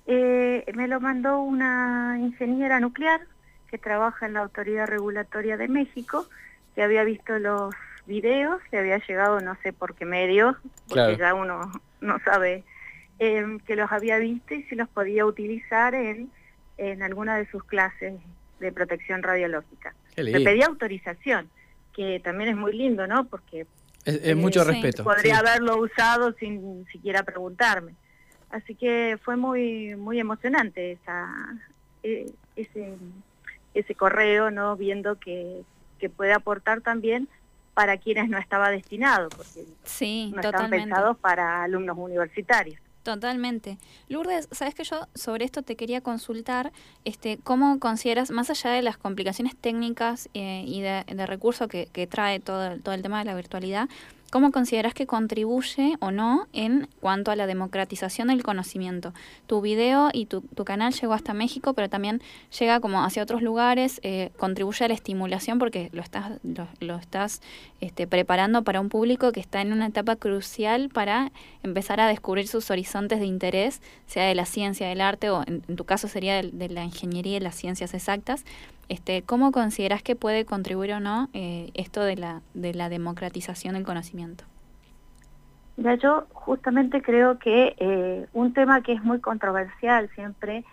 Eh, 0.06 0.64
me 0.74 0.88
lo 0.88 1.00
mandó 1.00 1.40
una 1.40 2.16
ingeniera 2.18 2.80
nuclear 2.80 3.20
que 3.70 3.76
trabaja 3.76 4.26
en 4.26 4.34
la 4.34 4.40
Autoridad 4.40 4.86
Regulatoria 4.86 5.56
de 5.56 5.68
México, 5.68 6.26
que 6.74 6.82
había 6.82 7.04
visto 7.04 7.38
los 7.38 7.74
videos, 8.06 8.60
le 8.72 8.78
había 8.78 8.98
llegado 8.98 9.40
no 9.40 9.56
sé 9.62 9.72
por 9.72 9.94
qué 9.94 10.04
medio, 10.04 10.56
porque 10.88 11.16
ya 11.18 11.34
uno 11.34 11.72
no 12.00 12.18
sabe, 12.24 12.64
em, 13.18 13.58
que 13.60 13.76
los 13.76 13.90
había 13.90 14.18
visto 14.18 14.54
y 14.54 14.62
si 14.64 14.74
los 14.74 14.88
podía 14.88 15.26
utilizar 15.26 15.94
en, 15.94 16.30
en 16.78 17.02
alguna 17.02 17.36
de 17.36 17.46
sus 17.50 17.64
clases 17.64 18.14
de 18.60 18.72
protección 18.72 19.22
radiológica. 19.22 19.94
Le 20.16 20.40
pedía 20.40 20.66
autorización, 20.66 21.50
que 21.94 22.20
también 22.20 22.50
es 22.50 22.56
muy 22.56 22.72
lindo, 22.72 23.06
¿no? 23.06 23.24
Porque... 23.24 23.66
Es, 24.04 24.36
mucho 24.36 24.62
respeto. 24.62 25.02
Podría 25.02 25.38
haberlo 25.38 25.78
usado 25.78 26.32
sin 26.34 26.86
siquiera 26.92 27.24
preguntarme. 27.24 27.92
Así 28.50 28.76
que 28.76 29.18
fue 29.24 29.36
muy 29.36 29.96
muy 29.96 30.20
emocionante 30.20 30.92
esa, 30.92 31.28
e, 32.04 32.30
ese, 32.54 32.94
ese 33.74 33.94
correo, 33.96 34.52
¿no? 34.52 34.76
Viendo 34.76 35.16
que, 35.18 35.62
que 35.98 36.08
puede 36.08 36.32
aportar 36.32 36.82
también 36.82 37.28
para 37.76 37.98
quienes 37.98 38.30
no 38.30 38.38
estaba 38.38 38.70
destinado, 38.70 39.28
porque 39.28 39.66
sí, 39.84 40.32
no 40.34 40.40
están 40.40 40.70
pensados 40.70 41.18
para 41.18 41.62
alumnos 41.62 41.94
universitarios. 41.98 42.80
Totalmente. 43.02 43.76
Lourdes, 44.08 44.48
sabes 44.50 44.74
que 44.74 44.82
yo 44.82 45.06
sobre 45.14 45.44
esto 45.44 45.60
te 45.60 45.76
quería 45.76 46.00
consultar, 46.00 46.72
este, 47.04 47.38
¿cómo 47.44 47.78
consideras, 47.78 48.30
más 48.30 48.48
allá 48.48 48.70
de 48.70 48.80
las 48.80 48.96
complicaciones 48.96 49.54
técnicas 49.54 50.30
eh, 50.32 50.64
y 50.66 50.80
de, 50.80 51.04
de 51.06 51.26
recursos 51.26 51.68
que, 51.68 51.86
que, 51.92 52.06
trae 52.06 52.40
todo, 52.40 52.78
todo 52.80 52.94
el 52.94 53.02
tema 53.02 53.18
de 53.18 53.26
la 53.26 53.34
virtualidad, 53.34 53.90
¿Cómo 54.30 54.50
consideras 54.50 54.92
que 54.92 55.06
contribuye 55.06 55.96
o 56.00 56.10
no 56.10 56.48
en 56.52 56.88
cuanto 57.00 57.30
a 57.30 57.36
la 57.36 57.46
democratización 57.46 58.28
del 58.28 58.42
conocimiento? 58.42 59.14
Tu 59.46 59.60
video 59.60 60.10
y 60.12 60.26
tu, 60.26 60.42
canal 60.64 60.92
llegó 60.92 61.12
hasta 61.12 61.32
México, 61.32 61.74
pero 61.74 61.88
también 61.88 62.20
llega 62.58 62.80
como 62.80 63.04
hacia 63.04 63.22
otros 63.22 63.40
lugares, 63.40 64.00
eh, 64.02 64.30
contribuye 64.36 64.84
a 64.84 64.88
la 64.88 64.94
estimulación 64.94 65.60
porque 65.60 65.90
lo 65.92 66.02
estás, 66.02 66.32
lo, 66.80 66.96
estás 66.96 67.40
este, 67.80 68.08
preparando 68.08 68.64
para 68.64 68.80
un 68.80 68.88
público 68.88 69.30
que 69.30 69.40
está 69.40 69.60
en 69.60 69.72
una 69.72 69.86
etapa 69.86 70.16
crucial 70.16 70.88
para 70.88 71.30
empezar 71.62 72.00
a 72.00 72.08
descubrir 72.08 72.48
sus 72.48 72.70
horizontes 72.70 73.20
de 73.20 73.26
interés, 73.26 73.80
sea 74.06 74.26
de 74.26 74.34
la 74.34 74.44
ciencia, 74.44 74.88
del 74.88 75.02
arte 75.02 75.30
o 75.30 75.44
en, 75.46 75.62
tu 75.76 75.84
caso 75.84 76.08
sería 76.08 76.42
de 76.42 76.68
la 76.68 76.84
ingeniería 76.84 77.36
y 77.36 77.40
las 77.40 77.54
ciencias 77.54 77.94
exactas. 77.94 78.44
Este, 78.88 79.22
¿Cómo 79.22 79.52
consideras 79.52 80.02
que 80.02 80.14
puede 80.14 80.44
contribuir 80.44 80.92
o 80.92 81.00
no 81.00 81.28
eh, 81.32 81.70
esto 81.74 82.02
de 82.02 82.16
la, 82.16 82.42
de 82.54 82.74
la 82.74 82.88
democratización 82.88 83.74
del 83.74 83.84
conocimiento? 83.84 84.44
Mira, 85.76 85.96
yo 85.96 86.26
justamente 86.32 87.02
creo 87.02 87.38
que 87.38 87.74
eh, 87.78 88.26
un 88.32 88.54
tema 88.54 88.82
que 88.82 88.92
es 88.92 89.02
muy 89.02 89.20
controversial 89.20 90.08
siempre 90.14 90.64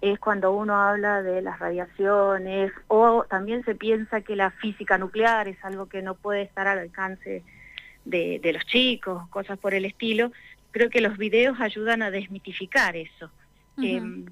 es 0.00 0.18
cuando 0.18 0.52
uno 0.52 0.76
habla 0.76 1.22
de 1.22 1.42
las 1.42 1.58
radiaciones 1.58 2.72
o 2.88 3.24
también 3.28 3.64
se 3.64 3.74
piensa 3.74 4.20
que 4.20 4.36
la 4.36 4.50
física 4.50 4.98
nuclear 4.98 5.48
es 5.48 5.64
algo 5.64 5.86
que 5.86 6.02
no 6.02 6.14
puede 6.14 6.42
estar 6.42 6.66
al 6.68 6.78
alcance 6.78 7.42
de, 8.04 8.40
de 8.42 8.52
los 8.52 8.64
chicos, 8.66 9.28
cosas 9.28 9.58
por 9.58 9.74
el 9.74 9.84
estilo. 9.84 10.32
Creo 10.72 10.90
que 10.90 11.00
los 11.00 11.18
videos 11.18 11.60
ayudan 11.60 12.02
a 12.02 12.10
desmitificar 12.10 12.96
eso. 12.96 13.30
Em, 13.78 14.26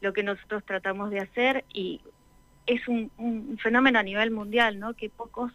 lo 0.00 0.12
que 0.12 0.22
nosotros 0.22 0.62
tratamos 0.64 1.10
de 1.10 1.20
hacer 1.20 1.64
y 1.72 2.00
es 2.66 2.86
un, 2.88 3.58
fenómeno 3.62 3.98
a 3.98 4.02
nivel 4.02 4.30
mundial, 4.30 4.78
¿no? 4.78 4.94
Que 4.94 5.10
pocos 5.10 5.52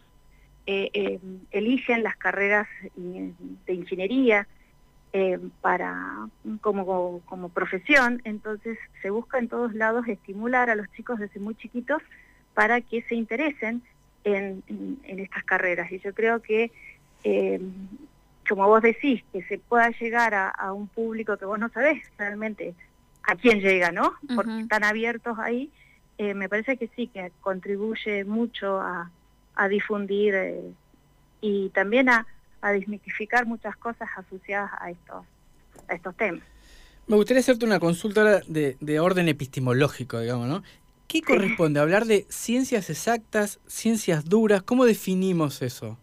eh, 0.66 0.90
eh, 0.92 1.18
eligen 1.50 2.02
las 2.02 2.16
carreras 2.16 2.68
de 2.94 3.74
ingeniería 3.74 4.46
eh, 5.12 5.38
para 5.60 6.28
como, 6.60 7.20
como 7.24 7.48
profesión, 7.48 8.20
entonces 8.24 8.78
se 9.02 9.10
busca 9.10 9.38
en 9.38 9.48
todos 9.48 9.74
lados 9.74 10.06
estimular 10.06 10.70
a 10.70 10.76
los 10.76 10.90
chicos 10.92 11.18
desde 11.18 11.40
muy 11.40 11.56
chiquitos 11.56 12.02
para 12.54 12.80
que 12.80 13.02
se 13.02 13.16
interesen 13.16 13.82
en, 14.22 14.62
estas 15.04 15.42
carreras. 15.44 15.90
Y 15.90 15.98
yo 15.98 16.14
creo 16.14 16.40
que, 16.40 16.70
como 18.48 18.68
vos 18.68 18.82
decís, 18.82 19.24
que 19.32 19.42
se 19.44 19.58
pueda 19.58 19.90
llegar 19.90 20.34
a, 20.34 20.72
un 20.72 20.86
público 20.86 21.36
que 21.36 21.44
vos 21.46 21.58
no 21.58 21.70
sabés 21.70 22.02
realmente 22.18 22.74
a 23.22 23.34
quién 23.34 23.60
llega, 23.60 23.90
¿no? 23.90 24.12
Porque 24.34 24.60
están 24.60 24.84
abiertos 24.84 25.38
ahí 25.38 25.70
eh, 26.20 26.34
me 26.34 26.50
parece 26.50 26.76
que 26.76 26.90
sí, 26.94 27.06
que 27.06 27.32
contribuye 27.40 28.26
mucho 28.26 28.78
a, 28.78 29.10
difundir 29.70 30.34
eh, 30.34 30.60
y 31.40 31.70
también 31.70 32.10
a, 32.10 32.26
a 32.60 32.72
desmitificar 32.72 33.46
muchas 33.46 33.74
cosas 33.76 34.08
asociadas 34.14 34.70
a 34.78 34.90
estos, 34.90 35.24
a 35.88 35.94
estos 35.94 36.14
temas. 36.16 36.42
Me 37.06 37.16
gustaría 37.16 37.40
hacerte 37.40 37.64
una 37.64 37.80
consulta 37.80 38.42
de, 38.46 38.76
de 38.78 39.00
orden 39.00 39.28
epistemológico, 39.28 40.20
digamos, 40.20 40.46
¿no? 40.46 40.62
¿Qué 41.08 41.22
corresponde? 41.22 41.80
¿Hablar 41.80 42.04
de 42.04 42.26
ciencias 42.28 42.90
exactas, 42.90 43.58
ciencias 43.66 44.26
duras? 44.26 44.62
¿Cómo 44.62 44.84
definimos 44.84 45.62
eso? 45.62 45.96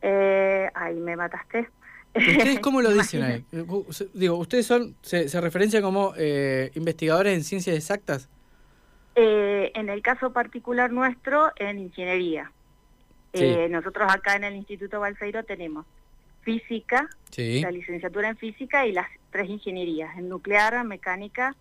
Eh, 0.00 0.70
ahí 0.74 0.96
me 0.96 1.16
mataste. 1.16 1.68
¿Ustedes 2.14 2.60
cómo 2.60 2.80
lo 2.82 2.90
dicen 2.94 3.22
ahí? 3.24 3.44
Digo, 4.14 4.38
¿ustedes 4.38 4.64
son, 4.64 4.96
se, 5.02 5.28
se 5.28 5.38
referencian 5.38 5.82
como 5.82 6.14
investigadores 6.74 7.34
en 7.34 7.44
ciencias 7.44 7.76
exactas? 7.76 8.30
Eh, 9.14 9.72
en 9.74 9.88
el 9.88 10.02
caso 10.02 10.32
particular 10.32 10.92
nuestro, 10.92 11.52
en 11.56 11.78
ingeniería. 11.78 12.52
Eh, 13.32 13.68
nosotros 13.70 14.12
acá 14.12 14.36
en 14.36 14.44
el 14.44 14.56
Instituto 14.56 15.00
Balseiro 15.00 15.44
tenemos 15.44 15.86
física, 16.42 17.08
la 17.36 17.70
licenciatura 17.70 18.28
en 18.28 18.36
física 18.36 18.86
y 18.86 18.92
las 18.92 19.06
tres 19.30 19.48
ingenierías, 19.48 20.16
en 20.16 20.28
nuclear, 20.28 20.82
mecánica 20.84 21.54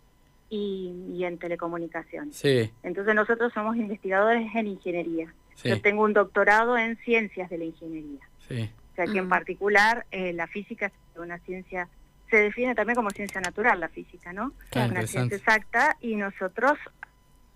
y, 0.50 1.24
en 1.24 1.38
telecomunicaciones. 1.38 2.44
Entonces 2.84 3.13
nosotros 3.13 3.53
somos 3.53 3.75
investigadores 3.75 4.48
en 4.56 4.68
ingeniería. 4.68 5.34
Yo 5.63 5.82
tengo 5.82 6.03
un 6.03 6.13
doctorado 6.13 6.77
en 6.77 6.98
ciencias 6.98 7.50
de 7.50 7.58
la 7.58 7.65
ingeniería. 7.65 8.22
O 8.50 8.96
sea 8.96 9.06
que 9.06 9.20
en 9.20 9.27
mm. 9.27 9.29
particular 9.29 10.06
eh, 10.12 10.34
la 10.34 10.48
física 10.48 10.88
es 10.88 11.20
una 11.20 11.38
ciencia, 11.39 11.88
se 12.29 12.38
define 12.38 12.75
también 12.75 12.96
como 12.96 13.10
ciencia 13.12 13.39
natural 13.39 13.79
la 13.79 13.89
física, 13.89 14.34
¿no? 14.34 14.53
una 14.74 15.06
ciencia 15.06 15.38
exacta 15.38 15.98
y 16.01 16.15
nosotros 16.15 16.77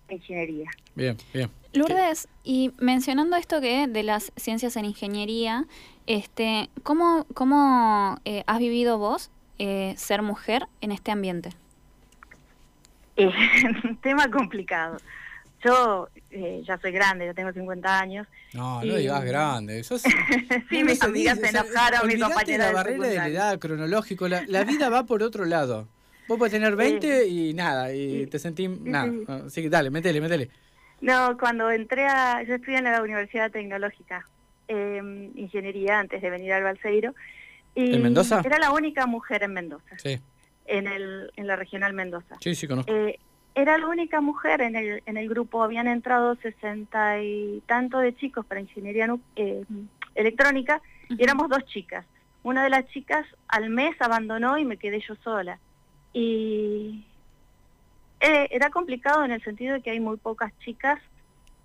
ingeniería. 0.08 0.70
Bien, 0.94 1.16
bien. 1.32 1.50
Lourdes, 1.72 2.28
y 2.44 2.72
mencionando 2.78 3.36
esto 3.36 3.60
que 3.60 3.86
de 3.88 4.02
las 4.02 4.32
ciencias 4.36 4.76
en 4.76 4.84
ingeniería, 4.84 5.64
este, 6.06 6.70
¿cómo, 6.82 7.26
cómo 7.34 8.20
eh, 8.24 8.44
has 8.46 8.58
vivido 8.58 8.98
vos 8.98 9.30
eh, 9.58 9.94
ser 9.96 10.22
mujer 10.22 10.66
en 10.80 10.92
este 10.92 11.10
ambiente? 11.10 11.50
Es 13.16 13.32
un 13.84 13.96
tema 13.96 14.30
complicado. 14.30 14.98
Yo 15.64 16.08
eh, 16.30 16.62
ya 16.66 16.78
soy 16.78 16.92
grande, 16.92 17.26
ya 17.26 17.34
tengo 17.34 17.52
50 17.52 17.98
años. 17.98 18.26
No, 18.52 18.84
no 18.84 18.94
digas 18.96 19.24
grande. 19.24 19.82
Sos, 19.82 20.02
sí, 20.68 20.84
mis 20.84 21.02
amigas 21.02 21.38
se 21.38 21.48
enojaron, 21.48 22.06
mi 22.06 22.18
compañera 22.20 22.66
la 22.66 22.72
barrera 22.72 23.08
de 23.08 23.16
la 23.16 23.28
edad, 23.28 23.58
cronológico. 23.58 24.28
La, 24.28 24.44
la 24.46 24.64
vida 24.64 24.90
va 24.90 25.04
por 25.06 25.22
otro 25.22 25.44
lado. 25.46 25.88
Vos 26.28 26.38
podés 26.38 26.52
tener 26.52 26.74
20 26.74 27.26
y 27.26 27.54
nada, 27.54 27.92
y 27.92 28.26
te 28.26 28.38
sentí 28.38 28.68
nada. 28.68 29.12
Así 29.46 29.62
que 29.62 29.68
dale, 29.68 29.90
métele, 29.90 30.20
métele. 30.20 30.50
No, 31.00 31.36
cuando 31.38 31.70
entré 31.70 32.06
a... 32.06 32.42
Yo 32.44 32.54
estudié 32.54 32.78
en 32.78 32.84
la 32.84 33.02
Universidad 33.02 33.50
Tecnológica, 33.50 34.26
eh, 34.68 35.30
ingeniería, 35.34 35.98
antes 35.98 36.22
de 36.22 36.30
venir 36.30 36.52
al 36.52 36.62
Balseiro. 36.62 37.14
Y 37.74 37.94
¿En 37.94 38.02
Mendoza? 38.02 38.40
Era 38.44 38.58
la 38.58 38.72
única 38.72 39.06
mujer 39.06 39.42
en 39.42 39.52
Mendoza. 39.52 39.98
Sí. 39.98 40.18
En, 40.66 40.86
el, 40.86 41.30
en 41.36 41.46
la 41.46 41.56
regional 41.56 41.92
Mendoza. 41.92 42.36
Sí, 42.40 42.54
sí, 42.54 42.66
conozco. 42.66 42.90
Eh, 42.90 43.18
era 43.54 43.78
la 43.78 43.86
única 43.86 44.20
mujer 44.20 44.62
en 44.62 44.76
el, 44.76 45.02
en 45.06 45.16
el 45.16 45.28
grupo, 45.28 45.62
habían 45.62 45.86
entrado 45.86 46.34
sesenta 46.36 47.22
y 47.22 47.62
tanto 47.66 47.98
de 47.98 48.14
chicos 48.16 48.44
para 48.46 48.60
ingeniería 48.60 49.14
eh, 49.36 49.64
electrónica, 50.14 50.80
y 51.08 51.22
éramos 51.22 51.48
dos 51.48 51.64
chicas. 51.66 52.04
Una 52.42 52.64
de 52.64 52.70
las 52.70 52.86
chicas 52.88 53.26
al 53.46 53.70
mes 53.70 53.94
abandonó 54.00 54.58
y 54.58 54.64
me 54.64 54.76
quedé 54.76 55.00
yo 55.00 55.14
sola. 55.22 55.58
Y 56.14 57.04
eh, 58.20 58.48
era 58.50 58.70
complicado 58.70 59.24
en 59.24 59.32
el 59.32 59.42
sentido 59.42 59.74
de 59.74 59.82
que 59.82 59.90
hay 59.90 60.00
muy 60.00 60.16
pocas 60.16 60.56
chicas, 60.60 60.98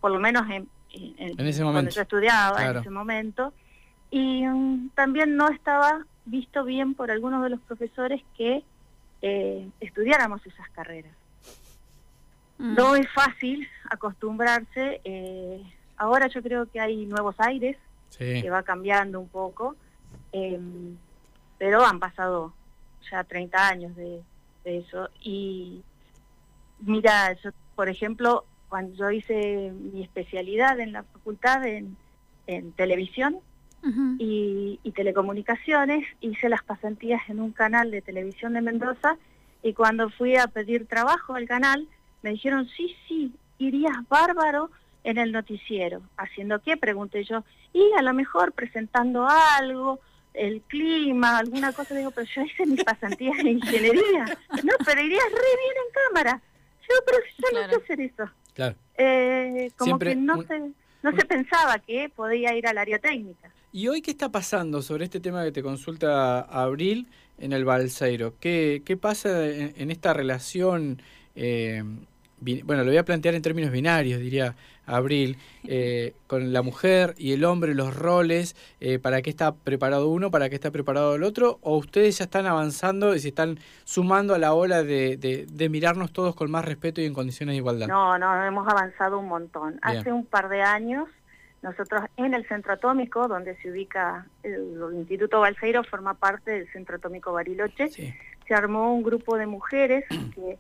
por 0.02 0.12
lo 0.12 0.20
menos 0.20 0.50
en, 0.50 0.68
en, 0.92 1.40
ese 1.48 1.64
momento. 1.64 1.74
cuando 1.74 1.92
yo 1.92 2.02
estudiaba 2.02 2.66
en 2.66 2.78
ese 2.78 2.90
momento, 2.90 3.54
y 4.12 4.46
mm, 4.46 4.90
también 4.90 5.38
no 5.38 5.48
estaba 5.50 6.06
visto 6.26 6.66
bien 6.66 6.96
por 6.96 7.12
algunos 7.12 7.44
de 7.44 7.50
los 7.50 7.62
profesores 7.62 8.22
que 8.36 8.64
eh, 9.22 9.70
estudiáramos 9.80 10.46
esas 10.46 10.70
carreras. 10.72 11.14
Mm. 12.58 12.76
No 12.76 12.96
es 12.96 13.10
fácil 13.12 13.68
acostumbrarse. 13.90 15.00
Eh, 15.04 15.64
ahora 15.96 16.28
yo 16.28 16.42
creo 16.42 16.66
que 16.66 16.80
hay 16.80 17.06
nuevos 17.06 17.36
aires, 17.40 17.78
que 18.18 18.50
va 18.50 18.64
cambiando 18.64 19.20
un 19.20 19.30
poco, 19.30 19.76
em, 20.34 20.98
pero 21.58 21.86
han 21.86 22.00
pasado 22.00 22.54
ya 23.10 23.24
30 23.24 23.68
años 23.68 23.96
de, 23.96 24.22
eso. 24.70 25.10
Y 25.22 25.84
mira, 26.80 27.34
yo, 27.44 27.52
por 27.76 27.90
ejemplo, 27.90 28.46
cuando 28.70 28.96
yo 28.96 29.12
hice 29.12 29.72
mi 29.72 30.04
especialidad 30.04 30.80
en 30.80 30.94
la 30.94 31.04
facultad 31.04 31.66
en, 31.66 31.98
televisión 32.76 33.38
y, 34.18 34.80
telecomunicaciones, 34.96 36.06
hice 36.20 36.50
las 36.50 36.64
pasantías 36.64 37.22
en 37.30 37.40
un 37.40 37.52
canal 37.52 37.92
de 37.92 38.02
televisión 38.02 38.54
de 38.54 38.62
Mendoza 38.62 39.18
y 39.62 39.74
cuando 39.74 40.10
fui 40.10 40.36
a 40.36 40.48
pedir 40.48 40.88
trabajo 40.88 41.36
al 41.36 41.48
canal, 41.48 41.88
me 42.24 42.32
dijeron, 42.32 42.68
sí, 42.76 42.96
sí, 43.08 43.32
irías 43.60 43.96
bárbaro 44.10 44.72
en 45.04 45.18
el 45.18 45.32
noticiero. 45.32 46.02
¿Haciendo 46.18 46.60
qué? 46.60 46.76
Pregunté 46.76 47.24
yo. 47.24 47.44
Y 47.72 47.92
a 47.98 48.02
lo 48.02 48.14
mejor 48.14 48.52
presentando 48.52 49.28
algo, 49.28 50.00
el 50.40 50.62
clima, 50.62 51.38
alguna 51.38 51.74
cosa. 51.74 51.96
Digo, 51.96 52.12
pero 52.12 52.28
yo 52.34 52.42
hice 52.44 52.66
mis 52.66 52.84
pasantías 52.84 53.38
en 53.40 53.48
ingeniería. 53.48 54.26
No, 54.64 54.74
pero 54.86 55.02
irías 55.02 55.26
re 55.26 55.38
bien 55.38 55.76
en 55.86 55.94
cámara. 56.08 56.42
Yo, 56.82 56.96
pero 57.06 57.18
yo 57.38 57.62
no 57.62 57.70
sé 57.70 57.76
hacer 57.84 58.02
eso. 58.02 58.24
Claro. 58.54 58.76
Eh, 58.98 59.72
como 59.78 60.00
que 60.00 60.16
no, 60.16 60.42
se, 60.44 60.60
no 61.04 61.12
se 61.16 61.26
pensaba 61.26 61.80
que 61.80 62.10
podía 62.10 62.56
ir 62.56 62.68
al 62.68 62.78
área 62.78 63.00
técnica. 63.00 63.52
¿Y 63.72 63.88
hoy 63.88 64.02
qué 64.02 64.12
está 64.12 64.30
pasando 64.30 64.82
sobre 64.82 65.06
este 65.06 65.20
tema 65.20 65.44
que 65.44 65.52
te 65.52 65.62
consulta 65.62 66.42
Abril 66.42 67.08
en 67.38 67.54
el 67.54 67.66
Balseiro? 67.66 68.34
¿Qué, 68.40 68.82
qué 68.84 68.98
pasa 68.98 69.48
en, 69.48 69.92
esta 69.92 70.14
relación? 70.14 71.02
Eh, 71.36 71.84
bueno, 72.40 72.84
lo 72.84 72.90
voy 72.90 72.98
a 72.98 73.06
plantear 73.06 73.36
en 73.36 73.42
términos 73.42 73.72
binarios, 73.72 74.20
diría 74.20 74.56
Abril, 74.90 75.38
eh, 75.66 76.14
con 76.28 76.52
la 76.54 76.62
mujer 76.62 77.16
y 77.18 77.34
el 77.34 77.44
hombre, 77.44 77.76
los 77.76 77.96
roles, 77.96 78.56
eh, 78.80 79.00
para 79.00 79.22
qué 79.22 79.30
está 79.30 79.54
preparado 79.54 80.10
uno, 80.10 80.32
para 80.32 80.50
qué 80.50 80.56
está 80.56 80.72
preparado 80.72 81.16
el 81.16 81.24
otro, 81.24 81.60
o 81.62 81.78
ustedes 81.78 82.18
ya 82.18 82.26
están 82.26 82.46
avanzando 82.46 83.16
y 83.16 83.20
se 83.20 83.30
están 83.30 83.60
sumando 83.84 84.34
a 84.34 84.38
la 84.38 84.54
ola 84.54 84.84
de, 84.84 85.18
de, 85.18 85.70
mirarnos 85.70 86.12
todos 86.12 86.36
con 86.36 86.50
más 86.50 86.66
respeto 86.66 87.02
y 87.02 87.06
en 87.06 87.14
condiciones 87.14 87.54
de 87.54 87.58
igualdad. 87.58 87.88
No, 87.88 88.18
no, 88.18 88.44
hemos 88.44 88.68
avanzado 88.68 89.20
un 89.20 89.28
montón. 89.28 89.80
Hace 89.82 90.12
un 90.12 90.26
par 90.26 90.50
de 90.50 90.62
años, 90.62 91.08
nosotros 91.62 92.04
en 92.18 92.34
el 92.34 92.48
Centro 92.48 92.74
Atómico, 92.74 93.28
donde 93.28 93.56
se 93.58 93.70
ubica 93.70 94.26
el, 94.44 94.80
Instituto 94.94 95.40
Balseiro, 95.40 95.84
forma 95.84 96.16
parte 96.16 96.52
del 96.52 96.72
Centro 96.72 96.96
Atómico 96.96 97.34
Bariloche, 97.34 97.90
se 97.90 98.54
armó 98.54 98.94
un 98.94 99.04
grupo 99.04 99.38
de 99.38 99.46
mujeres 99.46 100.06
que 100.34 100.58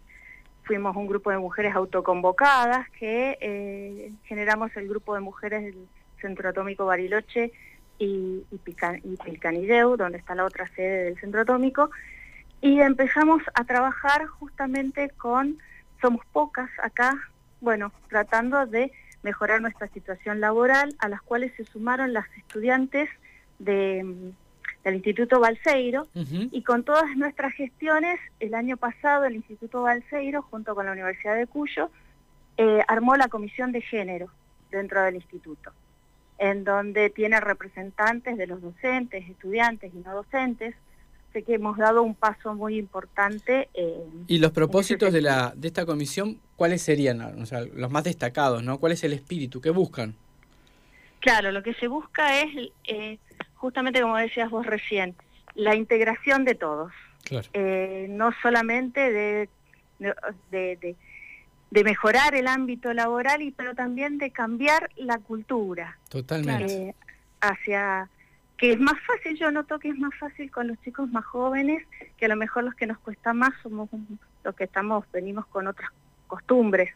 fuimos 0.70 0.96
un 0.96 1.08
grupo 1.08 1.32
de 1.32 1.40
mujeres 1.40 1.74
autoconvocadas 1.74 2.88
que 2.92 3.40
eh, 3.42 4.12
generamos 4.26 4.70
el 4.78 4.88
grupo 4.88 5.16
de 5.16 5.20
mujeres 5.20 5.64
del 5.64 5.88
Centro 6.22 6.48
Atómico 6.48 6.86
Bariloche 6.86 7.52
y, 7.98 8.46
y, 8.52 9.18
Pilcanideu, 9.18 9.98
donde 9.98 10.20
está 10.20 10.36
la 10.36 10.46
otra 10.46 10.68
sede 10.68 11.06
del 11.06 11.20
Centro 11.20 11.42
Atómico, 11.42 11.90
y 12.62 12.82
empezamos 12.82 13.42
a 13.56 13.64
trabajar 13.64 14.28
justamente 14.28 15.10
con, 15.18 15.58
somos 16.02 16.24
pocas 16.28 16.70
acá, 16.84 17.18
bueno, 17.62 17.92
tratando 18.08 18.68
de 18.68 18.92
mejorar 19.24 19.62
nuestra 19.62 19.88
situación 19.88 20.40
laboral, 20.40 20.96
a 21.00 21.10
las 21.10 21.24
cuales 21.24 21.52
se 21.58 21.66
sumaron 21.66 22.14
las 22.14 22.28
estudiantes 22.38 23.10
de 23.58 24.06
del 24.90 24.96
Instituto 24.98 25.40
Balseiro 25.40 26.08
y 26.52 26.64
con 26.64 26.84
todas 26.84 27.16
nuestras 27.16 27.54
gestiones, 27.54 28.20
el 28.40 28.56
año 28.56 28.76
pasado 28.76 29.26
el 29.26 29.36
Instituto 29.36 29.84
Balseiro, 29.84 30.42
junto 30.42 30.74
con 30.74 30.86
la 30.88 30.92
Universidad 30.92 31.36
de 31.36 31.46
Cuyo, 31.46 31.92
eh, 32.58 32.82
armó 32.88 33.16
la 33.16 33.28
Comisión 33.28 33.72
de 33.72 33.82
Género 33.82 34.28
dentro 34.72 35.02
del 35.04 35.16
instituto, 35.16 35.72
en 36.38 36.64
donde 36.64 37.10
tiene 37.10 37.40
representantes 37.40 38.38
de 38.38 38.48
los 38.48 38.62
docentes, 38.62 39.30
estudiantes 39.30 39.94
y 39.94 39.98
no 40.00 40.14
docentes, 40.16 40.76
sé 41.32 41.44
que 41.44 41.54
hemos 41.54 41.78
dado 41.78 42.02
un 42.02 42.16
paso 42.16 42.56
muy 42.56 42.78
importante. 42.78 43.70
Eh, 43.74 44.04
¿Y 44.28 44.40
los 44.40 44.52
propósitos 44.52 45.14
de, 45.14 45.22
la, 45.22 45.54
de 45.56 45.68
esta 45.68 45.86
comisión, 45.86 46.40
cuáles 46.56 46.82
serían? 46.82 47.22
O 47.42 47.46
sea, 47.46 47.62
los 47.62 47.92
más 47.92 48.04
destacados, 48.04 48.64
¿no? 48.64 48.80
¿Cuál 48.80 48.94
es 48.94 49.04
el 49.04 49.14
espíritu? 49.14 49.62
¿Qué 49.62 49.70
buscan? 49.70 50.16
Claro, 51.20 51.52
lo 51.52 51.62
que 51.64 51.74
se 51.76 51.88
busca 51.88 52.42
es 52.42 52.72
eh, 52.86 53.20
justamente 53.60 54.02
como 54.02 54.18
decías 54.18 54.50
vos 54.50 54.66
recién, 54.66 55.16
la 55.54 55.76
integración 55.76 56.46
de 56.46 56.56
todos. 56.56 56.92
Eh, 57.54 58.08
no 58.10 58.32
solamente 58.42 59.12
de, 59.12 59.50
de, 60.50 60.96
de, 61.70 61.84
mejorar 61.84 62.34
el 62.34 62.48
ámbito 62.48 62.92
laboral, 62.94 63.42
y 63.44 63.52
pero 63.52 63.76
también 63.76 64.18
de 64.18 64.32
cambiar 64.32 64.90
la 64.96 65.20
cultura. 65.20 65.98
Totalmente. 66.10 66.74
Eh, 66.74 66.96
hacia 67.42 68.10
que 68.58 68.72
es 68.72 68.80
más 68.80 68.96
fácil, 69.06 69.38
yo 69.38 69.52
noto 69.52 69.80
que 69.80 69.90
es 69.90 69.98
más 69.98 70.14
fácil 70.20 70.50
con 70.50 70.68
los 70.68 70.82
chicos 70.82 71.10
más 71.12 71.26
jóvenes, 71.26 71.86
que 72.18 72.26
a 72.26 72.30
lo 72.30 72.36
mejor 72.36 72.64
los 72.64 72.76
que 72.76 72.88
nos 72.88 72.98
cuesta 72.98 73.34
más 73.34 73.52
somos 73.62 73.90
los 74.44 74.56
que 74.56 74.64
estamos, 74.64 75.06
venimos 75.12 75.46
con 75.48 75.68
otras 75.68 75.92
costumbres, 76.28 76.94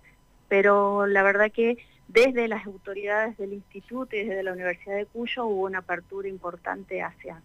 pero 0.54 1.08
la 1.08 1.24
verdad 1.24 1.52
que 1.52 1.80
desde 2.08 2.48
las 2.48 2.68
autoridades 2.68 3.36
del 3.40 3.54
instituto 3.54 4.16
y 4.16 4.20
desde 4.20 4.44
la 4.44 4.54
Universidad 4.54 4.98
de 4.98 5.08
Cuyo 5.08 5.48
hubo 5.48 5.66
una 5.66 5.80
apertura 5.80 6.28
importante 6.28 7.02
hacia, 7.02 7.42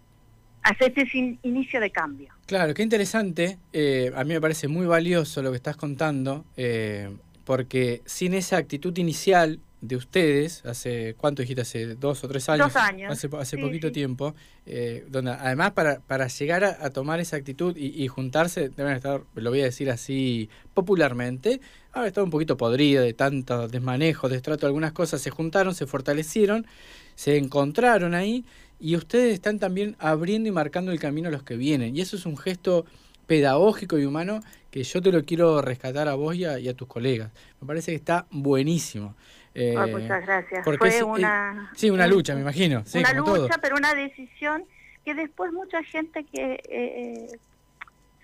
hacia 0.62 0.86
este 0.88 1.38
inicio 1.42 1.80
de 1.80 1.90
cambio. 1.90 2.34
Claro, 2.44 2.74
qué 2.74 2.82
interesante. 2.82 3.56
Eh, 3.72 4.12
a 4.14 4.24
mí 4.24 4.34
me 4.34 4.42
parece 4.42 4.68
muy 4.68 4.84
valioso 4.84 5.40
lo 5.40 5.52
que 5.52 5.56
estás 5.56 5.78
contando, 5.78 6.44
eh, 6.58 7.08
porque 7.46 8.02
sin 8.04 8.34
esa 8.34 8.58
actitud 8.58 8.94
inicial 8.98 9.58
de 9.80 9.96
ustedes, 9.96 10.64
hace, 10.66 11.14
¿cuánto 11.16 11.42
dijiste? 11.42 11.62
Hace 11.62 11.94
dos 11.94 12.24
o 12.24 12.28
tres 12.28 12.48
años. 12.48 12.72
Dos 12.72 12.82
años. 12.82 13.12
Hace, 13.12 13.28
hace 13.38 13.58
poquito 13.58 13.92
tiempo, 13.92 14.34
eh, 14.66 15.06
donde 15.08 15.30
además 15.30 15.72
para, 15.72 16.00
para 16.00 16.26
llegar 16.26 16.64
a, 16.64 16.90
tomar 16.90 17.20
esa 17.20 17.36
actitud 17.36 17.76
y, 17.76 18.06
juntarse, 18.08 18.68
deben 18.70 18.94
estar, 18.94 19.22
lo 19.34 19.50
voy 19.50 19.60
a 19.60 19.64
decir 19.64 19.90
así 19.90 20.50
popularmente, 20.74 21.60
haber 21.98 22.08
estado 22.08 22.24
un 22.24 22.30
poquito 22.30 22.56
podrido 22.56 23.02
de 23.02 23.14
tanto 23.14 23.68
desmanejo, 23.68 24.28
destrato, 24.28 24.66
algunas 24.66 24.92
cosas, 24.92 25.20
se 25.20 25.30
juntaron, 25.30 25.74
se 25.74 25.86
fortalecieron, 25.86 26.66
se 27.14 27.36
encontraron 27.36 28.14
ahí 28.14 28.44
y 28.80 28.96
ustedes 28.96 29.34
están 29.34 29.58
también 29.58 29.96
abriendo 29.98 30.48
y 30.48 30.52
marcando 30.52 30.92
el 30.92 31.00
camino 31.00 31.28
a 31.28 31.32
los 31.32 31.42
que 31.42 31.56
vienen. 31.56 31.96
Y 31.96 32.00
eso 32.00 32.16
es 32.16 32.26
un 32.26 32.36
gesto 32.36 32.86
pedagógico 33.26 33.98
y 33.98 34.04
humano 34.04 34.40
que 34.70 34.82
yo 34.82 35.02
te 35.02 35.12
lo 35.12 35.24
quiero 35.24 35.60
rescatar 35.62 36.08
a 36.08 36.14
vos 36.14 36.34
y 36.34 36.44
a, 36.44 36.74
tus 36.74 36.88
colegas. 36.88 37.30
Me 37.60 37.66
parece 37.66 37.92
que 37.92 37.96
está 37.96 38.26
buenísimo. 38.30 39.14
Eh, 39.54 39.74
muchas 39.90 40.24
gracias. 40.24 40.64
Fue 40.64 41.02
una, 41.02 41.70
sí, 41.74 41.90
una 41.90 42.06
lucha, 42.06 42.34
me 42.34 42.42
imagino. 42.42 42.84
una 42.94 43.12
lucha, 43.12 43.58
pero 43.60 43.76
una 43.76 43.94
decisión 43.94 44.64
que 45.04 45.14
después 45.14 45.52
mucha 45.52 45.82
gente 45.82 46.24
que 46.24 46.52
eh, 46.52 46.60
eh, 46.68 47.38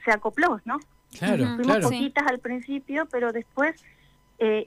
se 0.04 0.10
acopló, 0.10 0.60
¿no? 0.64 0.78
Claro, 1.18 1.56
Fuimos 1.56 1.78
poquitas 1.78 2.26
al 2.26 2.38
principio, 2.38 3.06
pero 3.10 3.32
después, 3.32 3.82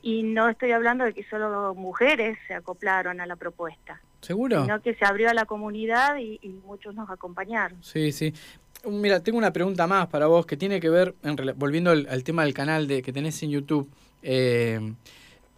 y 0.01 0.23
no 0.23 0.49
estoy 0.49 0.71
hablando 0.71 1.03
de 1.05 1.13
que 1.13 1.23
solo 1.23 1.75
mujeres 1.75 2.37
se 2.47 2.53
acoplaron 2.53 3.21
a 3.21 3.25
la 3.25 3.35
propuesta. 3.35 4.01
¿Seguro? 4.21 4.63
Sino 4.63 4.81
que 4.81 4.95
se 4.95 5.05
abrió 5.05 5.29
a 5.29 5.33
la 5.33 5.45
comunidad 5.45 6.17
y, 6.17 6.39
y 6.41 6.49
muchos 6.49 6.95
nos 6.95 7.09
acompañaron. 7.09 7.77
Sí, 7.83 8.11
sí. 8.11 8.33
Mira, 8.85 9.21
tengo 9.21 9.37
una 9.37 9.51
pregunta 9.51 9.87
más 9.87 10.07
para 10.07 10.27
vos 10.27 10.45
que 10.45 10.55
tiene 10.55 10.79
que 10.79 10.89
ver, 10.89 11.15
en, 11.23 11.35
volviendo 11.55 11.91
al, 11.91 12.23
tema 12.23 12.43
del 12.43 12.53
canal 12.53 12.87
de, 12.87 13.01
que 13.01 13.11
tenés 13.11 13.41
en 13.43 13.51
YouTube. 13.51 13.89
Eh, 14.21 14.93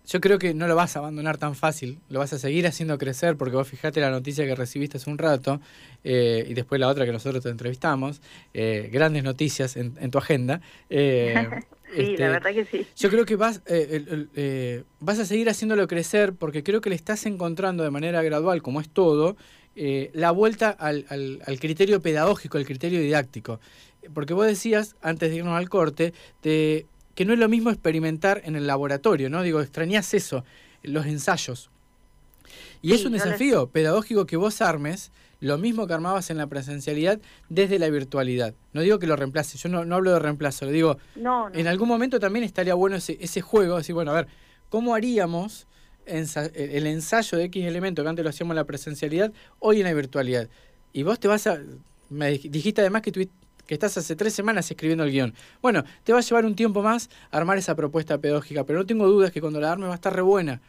yo 0.09 0.21
creo 0.21 0.39
que 0.39 0.53
no 0.53 0.67
lo 0.67 0.75
vas 0.75 0.95
a 0.95 0.99
abandonar 0.99 1.37
tan 1.37 1.55
fácil, 1.55 1.99
lo 2.09 2.19
vas 2.19 2.33
a 2.33 2.39
seguir 2.39 2.67
haciendo 2.67 2.97
crecer, 2.97 3.37
porque 3.37 3.55
vos 3.55 3.67
fijate 3.67 4.01
la 4.01 4.09
noticia 4.09 4.45
que 4.45 4.55
recibiste 4.55 4.97
hace 4.97 5.09
un 5.09 5.17
rato 5.17 5.61
eh, 6.03 6.45
y 6.49 6.53
después 6.53 6.81
la 6.81 6.87
otra 6.87 7.05
que 7.05 7.11
nosotros 7.11 7.43
te 7.43 7.49
entrevistamos. 7.49 8.21
Eh, 8.53 8.89
grandes 8.91 9.23
noticias 9.23 9.77
en, 9.77 10.11
tu 10.11 10.17
agenda. 10.17 10.61
sí, 10.89 10.95
la 10.95 11.61
este, 11.95 12.27
verdad 12.27 12.53
que 12.53 12.65
sí. 12.65 12.87
Yo 12.97 13.09
creo 13.09 13.25
que 13.25 13.35
vas, 13.35 13.61
vas 14.99 15.19
a 15.19 15.25
seguir 15.25 15.49
haciéndolo 15.49 15.87
crecer 15.87 16.33
porque 16.33 16.63
creo 16.63 16.81
que 16.81 16.89
le 16.89 16.95
estás 16.95 17.25
encontrando 17.25 17.83
de 17.83 17.91
manera 17.91 18.21
gradual, 18.23 18.61
como 18.61 18.81
es 18.81 18.89
todo, 18.89 19.37
eh, 19.81 20.11
la 20.13 20.31
vuelta 20.31 20.71
al, 20.71 21.05
al, 21.09 21.59
criterio 21.59 22.01
pedagógico, 22.01 22.57
al 22.57 22.65
criterio 22.65 22.99
didáctico. 22.99 23.61
Porque 24.13 24.33
vos 24.33 24.45
decías, 24.45 24.95
antes 25.01 25.29
de 25.29 25.37
irnos 25.37 25.57
al 25.57 25.69
corte, 25.69 26.13
de 26.43 26.85
que 27.19 27.25
no 27.25 27.33
es 27.33 27.39
lo 27.39 27.49
mismo 27.49 27.69
experimentar 27.69 28.41
en 28.45 28.55
el 28.55 28.65
laboratorio, 28.65 29.29
¿no? 29.29 29.43
Digo, 29.43 29.59
extrañas 29.59 30.13
eso, 30.13 30.45
los 30.83 31.05
ensayos. 31.05 31.69
Y 32.81 32.93
es 32.93 33.03
un 33.03 33.11
desafío 33.11 33.67
pedagógico 33.67 34.25
que 34.25 34.37
vos 34.37 34.61
armes 34.61 35.11
lo 35.41 35.57
mismo 35.57 35.85
que 35.85 35.93
armabas 35.93 36.29
en 36.29 36.37
la 36.37 36.47
presencialidad 36.47 37.19
desde 37.49 37.77
la 37.77 37.89
virtualidad. 37.89 38.53
No 38.71 38.79
digo 38.79 38.99
que 38.99 39.05
lo 39.05 39.17
reemplace, 39.17 39.57
yo 39.57 39.67
no, 39.67 39.83
no 39.83 39.95
hablo 39.95 40.13
de 40.13 40.19
reemplazo, 40.19 40.63
lo 40.63 40.71
digo, 40.71 40.97
en 41.53 41.67
algún 41.67 41.89
momento 41.89 42.21
también 42.21 42.45
estaría 42.45 42.73
bueno 42.73 42.95
ese, 42.95 43.17
ese 43.19 43.41
juego, 43.41 43.75
decir, 43.75 43.93
bueno, 43.93 44.11
a 44.11 44.13
ver, 44.13 44.27
¿cómo 44.69 44.95
haríamos 44.95 45.67
el 46.05 46.87
ensayo 46.87 47.37
de 47.37 47.43
X 47.43 47.65
elemento 47.65 48.01
que 48.01 48.07
antes 48.07 48.23
lo 48.23 48.29
hacíamos 48.29 48.53
en 48.53 48.59
la 48.59 48.63
presencialidad, 48.63 49.33
hoy 49.59 49.79
en 49.79 49.83
la 49.83 49.93
virtualidad. 49.93 50.47
Y 50.93 51.03
vos 51.03 51.19
te 51.19 51.27
vas 51.27 51.47
a... 51.47 51.59
Me 52.09 52.29
dijiste 52.29 52.79
además 52.79 53.01
que, 53.01 53.27
que 53.69 53.75
estás 53.75 53.95
hace 53.99 54.15
tres 54.15 54.33
semanas 54.33 54.71
escribiendo 54.71 55.03
el 55.03 55.11
guion. 55.11 55.31
Bueno, 55.61 55.83
te 56.03 56.11
va 56.11 56.17
a 56.17 56.21
llevar 56.23 56.43
un 56.43 56.55
tiempo 56.55 56.81
más 56.81 57.07
armar 57.29 57.59
esa 57.59 57.75
propuesta 57.75 58.17
pedagógica, 58.17 58.63
pero 58.63 58.79
no 58.79 58.85
tengo 58.87 59.05
dudas 59.05 59.31
que 59.31 59.41
cuando 59.41 59.59
la 59.59 59.71
arme 59.71 59.85
va 59.85 59.91
a 59.91 59.95
estar 59.95 60.11
re 60.11 60.23
buena. 60.23 60.59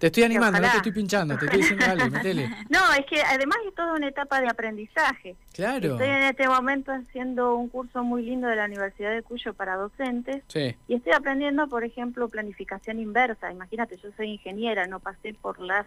Te 0.00 0.08
estoy 0.08 0.24
animando, 0.24 0.58
no 0.58 0.68
te 0.68 0.78
estoy 0.78 0.90
pinchando, 0.90 1.38
te 1.38 1.44
estoy 1.44 1.60
diciendo 1.60 1.86
dale, 1.86 2.10
metele. 2.10 2.50
No, 2.68 2.80
es 2.98 3.06
que 3.06 3.22
además 3.22 3.58
es 3.64 3.76
toda 3.76 3.94
una 3.94 4.08
etapa 4.08 4.40
de 4.40 4.48
aprendizaje. 4.48 5.36
Claro. 5.52 5.92
Estoy 5.92 6.08
en 6.08 6.22
este 6.24 6.48
momento 6.48 6.90
haciendo 6.90 7.54
un 7.54 7.68
curso 7.68 8.02
muy 8.02 8.24
lindo 8.24 8.48
de 8.48 8.56
la 8.56 8.64
Universidad 8.64 9.12
de 9.12 9.22
Cuyo 9.22 9.54
para 9.54 9.76
docentes. 9.76 10.42
Sí. 10.48 10.74
Y 10.88 10.94
estoy 10.96 11.12
aprendiendo, 11.12 11.68
por 11.68 11.84
ejemplo, 11.84 12.28
planificación 12.28 12.98
inversa. 12.98 13.52
Imagínate, 13.52 13.96
yo 14.02 14.08
soy 14.16 14.32
ingeniera, 14.32 14.88
no 14.88 14.98
pasé 14.98 15.32
por 15.34 15.60
las 15.60 15.86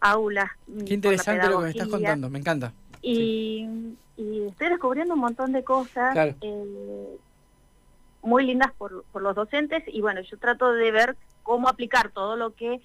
aulas. 0.00 0.48
Mm, 0.66 0.84
Qué 0.84 0.94
interesante 0.94 1.46
lo 1.46 1.58
que 1.58 1.64
me 1.64 1.70
estás 1.72 1.88
contando, 1.88 2.30
me 2.30 2.38
encanta. 2.38 2.72
Y, 3.02 3.68
y 4.18 4.48
estoy 4.48 4.68
descubriendo 4.68 5.14
un 5.14 5.20
montón 5.20 5.52
de 5.52 5.64
cosas. 5.64 6.12
Claro. 6.12 6.34
Eh, 6.42 7.16
muy 8.22 8.44
lindas 8.44 8.72
por, 8.76 9.04
por 9.12 9.22
los 9.22 9.34
docentes 9.34 9.84
y 9.86 10.00
bueno, 10.00 10.20
yo 10.20 10.36
trato 10.38 10.72
de 10.72 10.90
ver 10.90 11.16
cómo 11.44 11.68
aplicar 11.68 12.10
todo 12.10 12.36
lo 12.36 12.54
que 12.54 12.80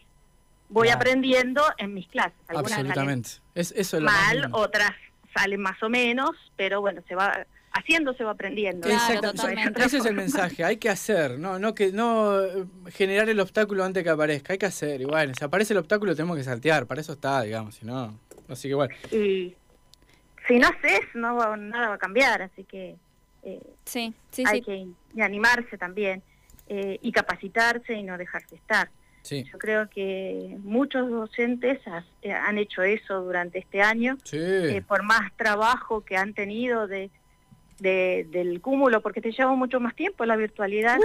voy 0.69 0.89
aprendiendo 0.89 1.61
en 1.77 1.93
mis 1.93 2.07
clases. 2.07 2.37
Absolutamente. 2.47 3.31
Es, 3.55 3.73
eso 3.75 3.97
es 3.97 4.03
mal, 4.03 4.49
otras 4.51 4.91
salen 5.35 5.59
más 5.59 5.81
o 5.81 5.89
menos, 5.89 6.31
pero 6.55 6.81
bueno, 6.81 7.01
se 7.07 7.15
va 7.15 7.45
haciendo 7.73 8.13
se 8.13 8.23
va 8.23 8.31
aprendiendo. 8.31 8.87
Ese 8.87 9.97
es 9.97 10.05
el 10.05 10.13
mensaje, 10.13 10.63
hay 10.63 10.77
que 10.77 10.89
hacer, 10.89 11.39
no, 11.39 11.57
no 11.57 11.73
que 11.73 11.91
no 11.91 12.39
eh, 12.39 12.65
generar 12.91 13.27
el 13.29 13.39
obstáculo 13.39 13.83
antes 13.83 14.03
que 14.03 14.09
aparezca, 14.09 14.53
hay 14.53 14.59
que 14.59 14.67
hacer. 14.67 15.01
Y 15.01 15.05
bueno, 15.05 15.33
si 15.37 15.43
aparece 15.43 15.73
el 15.73 15.79
obstáculo 15.79 16.15
tenemos 16.15 16.37
que 16.37 16.43
saltear, 16.43 16.85
para 16.85 17.01
eso 17.01 17.13
está, 17.13 17.41
digamos, 17.41 17.75
si 17.75 17.85
no, 17.85 18.17
así 18.47 18.67
que 18.67 18.75
bueno. 18.75 18.93
Y 19.11 19.55
si 20.47 20.59
no 20.59 20.67
haces, 20.67 21.01
no 21.13 21.55
nada 21.57 21.89
va 21.89 21.95
a 21.95 21.99
cambiar, 21.99 22.41
así 22.41 22.63
que 22.63 22.95
eh, 23.43 23.61
sí, 23.85 24.13
sí, 24.31 24.43
hay 24.45 24.61
que 24.61 24.87
animarse 25.21 25.77
también 25.77 26.21
eh, 26.67 26.97
y 27.01 27.11
capacitarse 27.11 27.93
y 27.93 28.03
no 28.03 28.17
dejarse 28.17 28.55
estar. 28.55 28.89
Yo 29.29 29.57
creo 29.57 29.89
que 29.89 30.57
muchos 30.63 31.09
docentes 31.09 31.79
eh, 32.21 32.31
han 32.31 32.57
hecho 32.57 32.83
eso 32.83 33.21
durante 33.21 33.59
este 33.59 33.81
año, 33.81 34.17
eh, 34.33 34.81
por 34.85 35.03
más 35.03 35.31
trabajo 35.37 36.01
que 36.01 36.17
han 36.17 36.33
tenido 36.33 36.87
de, 36.87 37.09
del 37.79 38.59
cúmulo, 38.59 39.01
porque 39.01 39.21
te 39.21 39.31
lleva 39.31 39.55
mucho 39.55 39.79
más 39.79 39.95
tiempo 39.95 40.25
la 40.25 40.35
virtualidad 40.35 40.99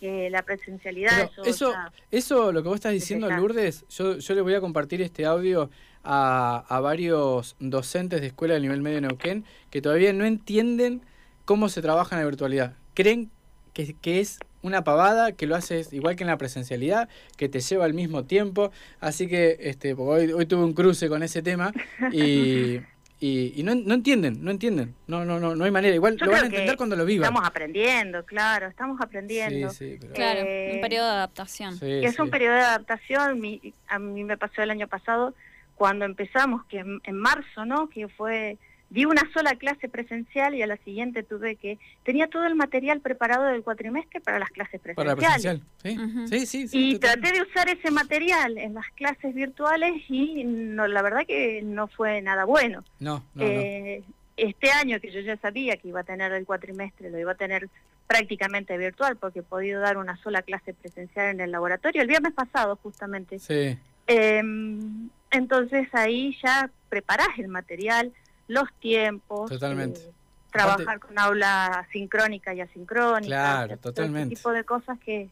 que 0.00 0.30
la 0.30 0.42
presencialidad. 0.42 1.30
eso, 1.44 1.74
eso, 2.10 2.52
lo 2.52 2.62
que 2.62 2.68
vos 2.68 2.76
estás 2.76 2.92
diciendo, 2.92 3.30
Lourdes, 3.30 3.86
yo, 3.88 4.16
yo 4.16 4.34
le 4.34 4.40
voy 4.40 4.54
a 4.54 4.60
compartir 4.60 5.02
este 5.02 5.26
audio 5.26 5.70
a, 6.04 6.64
a 6.68 6.80
varios 6.80 7.56
docentes 7.60 8.20
de 8.20 8.28
escuela 8.28 8.54
del 8.54 8.62
nivel 8.62 8.80
medio 8.80 8.96
de 8.96 9.02
Neuquén 9.02 9.44
que 9.70 9.82
todavía 9.82 10.12
no 10.12 10.24
entienden 10.24 11.02
cómo 11.44 11.68
se 11.68 11.82
trabaja 11.82 12.16
en 12.16 12.20
la 12.22 12.26
virtualidad. 12.26 12.74
Creen 12.94 13.30
que, 13.72 13.94
que 13.94 14.20
es 14.20 14.38
una 14.62 14.84
pavada, 14.84 15.32
que 15.32 15.46
lo 15.46 15.56
haces 15.56 15.92
igual 15.92 16.16
que 16.16 16.24
en 16.24 16.28
la 16.28 16.36
presencialidad, 16.36 17.08
que 17.36 17.48
te 17.48 17.60
lleva 17.60 17.84
al 17.84 17.94
mismo 17.94 18.24
tiempo. 18.24 18.72
Así 19.00 19.28
que 19.28 19.56
este, 19.60 19.94
hoy, 19.94 20.32
hoy 20.32 20.46
tuve 20.46 20.64
un 20.64 20.74
cruce 20.74 21.08
con 21.08 21.22
ese 21.22 21.42
tema 21.42 21.72
y, 22.12 22.80
y, 23.20 23.62
no, 23.62 23.74
no, 23.74 23.94
entienden, 23.94 24.44
no 24.44 24.50
entienden. 24.50 24.94
No, 25.06 25.24
no, 25.24 25.40
no, 25.40 25.54
no 25.54 25.64
hay 25.64 25.70
manera. 25.70 25.94
Igual 25.94 26.16
lo 26.20 26.30
van 26.30 26.44
a 26.44 26.46
entender 26.46 26.76
cuando 26.76 26.96
lo 26.96 27.04
vivan. 27.04 27.28
Estamos 27.28 27.48
aprendiendo, 27.48 28.24
claro, 28.24 28.66
estamos 28.66 29.00
aprendiendo. 29.00 29.70
Claro, 30.14 30.40
un 30.40 30.80
periodo 30.80 31.06
de 31.06 31.12
adaptación. 31.12 31.78
es 31.80 32.18
un 32.18 32.30
periodo 32.30 32.54
de 32.54 32.62
adaptación. 32.62 33.42
a 33.88 33.98
mí 33.98 34.24
me 34.24 34.36
pasó 34.36 34.62
el 34.62 34.70
año 34.70 34.88
pasado 34.88 35.34
cuando 35.78 36.04
empezamos, 36.04 36.64
que 36.66 36.78
en 36.78 37.16
marzo, 37.16 37.64
¿no? 37.64 37.88
Que 37.88 38.08
fue 38.08 38.58
di 38.90 39.04
una 39.04 39.22
sola 39.32 39.54
clase 39.54 39.88
presencial 39.88 40.54
y 40.54 40.62
a 40.62 40.66
la 40.66 40.76
siguiente 40.78 41.22
tuve 41.22 41.56
que 41.56 41.78
tenía 42.04 42.26
todo 42.28 42.46
el 42.46 42.54
material 42.54 43.00
preparado 43.00 43.44
del 43.44 43.62
cuatrimestre 43.62 44.20
para 44.20 44.38
las 44.38 44.50
clases 44.50 44.80
presenciales. 44.80 45.60
sí. 45.82 46.46
sí, 46.46 46.68
sí, 46.68 46.68
y 46.72 46.98
traté 46.98 47.32
de 47.32 47.42
usar 47.42 47.68
ese 47.68 47.90
material 47.90 48.56
en 48.56 48.74
las 48.74 48.86
clases 48.94 49.34
virtuales 49.34 50.02
y 50.08 50.42
no, 50.44 50.86
la 50.86 51.02
verdad 51.02 51.26
que 51.26 51.60
no 51.62 51.86
fue 51.88 52.22
nada 52.22 52.44
bueno. 52.44 52.82
No, 52.98 53.22
no, 53.34 53.44
eh, 53.44 54.02
Este 54.36 54.70
año 54.70 55.00
que 55.00 55.12
yo 55.12 55.20
ya 55.20 55.36
sabía 55.36 55.76
que 55.76 55.88
iba 55.88 56.00
a 56.00 56.04
tener 56.04 56.32
el 56.32 56.46
cuatrimestre, 56.46 57.10
lo 57.10 57.18
iba 57.18 57.32
a 57.32 57.36
tener 57.36 57.68
prácticamente 58.06 58.78
virtual 58.78 59.16
porque 59.16 59.40
he 59.40 59.42
podido 59.42 59.82
dar 59.82 59.98
una 59.98 60.16
sola 60.16 60.40
clase 60.40 60.72
presencial 60.72 61.26
en 61.26 61.40
el 61.40 61.52
laboratorio 61.52 62.00
el 62.00 62.08
viernes 62.08 62.32
pasado 62.32 62.76
justamente. 62.82 63.38
Sí. 63.38 63.78
Em, 64.06 65.10
entonces 65.30 65.88
ahí 65.92 66.36
ya 66.42 66.70
preparás 66.88 67.38
el 67.38 67.48
material, 67.48 68.12
los 68.46 68.72
tiempos. 68.80 69.50
Totalmente. 69.50 70.00
Eh, 70.00 70.12
trabajar 70.50 70.98
con 70.98 71.18
aula 71.18 71.86
sincrónica 71.92 72.54
y 72.54 72.60
asincrónica. 72.60 73.26
Claro, 73.26 73.76
totalmente. 73.76 74.34
Ese 74.34 74.40
tipo 74.40 74.52
de 74.52 74.64
cosas 74.64 74.98
que, 75.00 75.28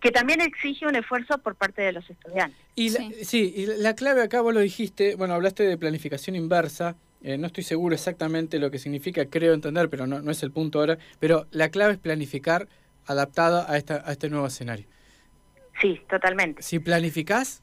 que 0.00 0.10
también 0.10 0.40
exige 0.40 0.86
un 0.86 0.96
esfuerzo 0.96 1.38
por 1.38 1.54
parte 1.54 1.82
de 1.82 1.92
los 1.92 2.08
estudiantes. 2.08 2.58
Y 2.74 2.90
sí. 2.90 3.52
y 3.54 3.66
la 3.66 3.94
clave 3.94 4.22
acá 4.22 4.40
vos 4.40 4.54
lo 4.54 4.60
dijiste, 4.60 5.14
bueno, 5.14 5.34
hablaste 5.34 5.64
de 5.64 5.76
planificación 5.76 6.36
inversa, 6.36 6.96
eh, 7.22 7.36
no 7.36 7.48
estoy 7.48 7.64
seguro 7.64 7.94
exactamente 7.94 8.58
lo 8.58 8.70
que 8.70 8.78
significa, 8.78 9.26
creo 9.26 9.52
entender, 9.52 9.90
pero 9.90 10.06
no, 10.06 10.22
no 10.22 10.30
es 10.30 10.42
el 10.42 10.50
punto 10.52 10.80
ahora, 10.80 10.98
pero 11.18 11.46
la 11.50 11.68
clave 11.68 11.92
es 11.92 11.98
planificar 11.98 12.66
adaptada 13.06 13.70
a, 13.70 13.76
esta, 13.76 14.02
a 14.06 14.12
este 14.12 14.30
nuevo 14.30 14.46
escenario. 14.46 14.86
Sí, 15.80 16.00
totalmente. 16.08 16.62
Si 16.62 16.78
planificás, 16.78 17.62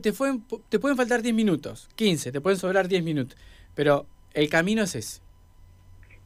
te, 0.00 0.12
pueden, 0.12 0.44
te 0.68 0.78
pueden 0.78 0.96
faltar 0.96 1.22
10 1.22 1.34
minutos, 1.34 1.88
15, 1.94 2.32
te 2.32 2.40
pueden 2.40 2.58
sobrar 2.58 2.88
10 2.88 3.02
minutos, 3.02 3.36
pero 3.74 4.06
el 4.34 4.48
camino 4.48 4.82
es 4.82 4.94
ese. 4.94 5.20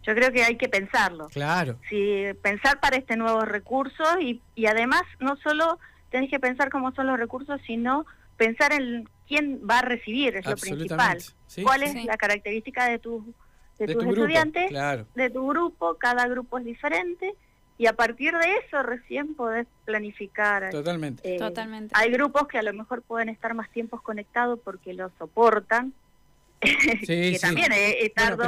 Yo 0.02 0.14
creo 0.14 0.32
que 0.32 0.44
hay 0.44 0.56
que 0.56 0.68
pensarlo. 0.68 1.28
Claro. 1.28 1.78
Sí, 1.88 2.24
pensar 2.42 2.78
para 2.80 2.96
este 2.96 3.16
nuevo 3.16 3.40
recurso 3.42 4.04
y, 4.20 4.42
y 4.54 4.66
además 4.66 5.02
no 5.18 5.36
solo 5.36 5.78
tenés 6.10 6.30
que 6.30 6.38
pensar 6.38 6.68
cómo 6.68 6.92
son 6.92 7.06
los 7.06 7.18
recursos, 7.18 7.60
sino 7.66 8.04
pensar 8.36 8.72
en 8.72 9.08
quién 9.26 9.60
va 9.68 9.78
a 9.78 9.82
recibir, 9.82 10.36
es 10.36 10.46
lo 10.46 10.56
principal. 10.56 11.18
¿Cuál 11.62 11.82
es 11.84 12.04
la 12.04 12.16
característica 12.16 12.86
de, 12.86 12.98
tu, 12.98 13.32
de, 13.78 13.94
tus 13.94 14.04
estudiantes, 14.04 14.70
de 15.14 15.30
tu 15.30 15.48
grupo? 15.48 15.96
Cada 15.98 16.26
grupo 16.26 16.58
es 16.58 16.64
diferente 16.64 17.34
y 17.76 17.86
a 17.86 17.92
partir 17.94 18.32
de 18.32 18.56
eso 18.64 18.82
recién 18.82 19.34
podés 19.34 19.66
planificar. 19.84 20.70
Totalmente. 20.70 21.34
Eh, 21.34 21.38
Totalmente. 21.38 21.92
Hay 21.96 22.10
grupos 22.10 22.46
que 22.46 22.58
a 22.58 22.62
lo 22.62 22.72
mejor 22.72 23.02
pueden 23.02 23.28
estar 23.28 23.54
más 23.54 23.70
tiempos 23.70 24.00
conectados 24.02 24.60
porque 24.62 24.94
lo 24.94 25.10
soportan 25.18 25.92
que 26.60 27.38
también 27.40 27.72
estar 27.72 28.38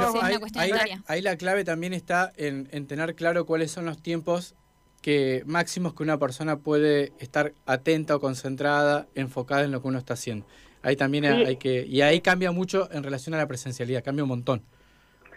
ahí, 1.07 1.21
la 1.21 1.35
clave 1.37 1.63
también 1.63 1.93
está 1.93 2.31
en, 2.37 2.87
tener 2.87 3.15
claro 3.15 3.45
cuáles 3.45 3.71
son 3.71 3.85
los 3.85 4.01
tiempos 4.01 4.55
que 5.01 5.43
máximos 5.45 5.93
que 5.93 6.03
una 6.03 6.17
persona 6.17 6.57
puede 6.57 7.13
estar 7.19 7.53
atenta 7.65 8.15
o 8.15 8.19
concentrada, 8.19 9.07
enfocada 9.15 9.63
en 9.63 9.71
lo 9.71 9.81
que 9.81 9.87
uno 9.87 9.99
está 9.99 10.13
haciendo. 10.13 10.45
Ahí 10.81 10.95
también 10.95 11.25
hay 11.25 11.57
que 11.57 11.85
y 11.85 12.01
ahí 12.01 12.21
cambia 12.21 12.51
mucho 12.51 12.89
en 12.91 13.03
relación 13.03 13.35
a 13.35 13.37
la 13.37 13.47
presencialidad, 13.47 14.03
cambia 14.03 14.23
un 14.23 14.29
montón. 14.29 14.63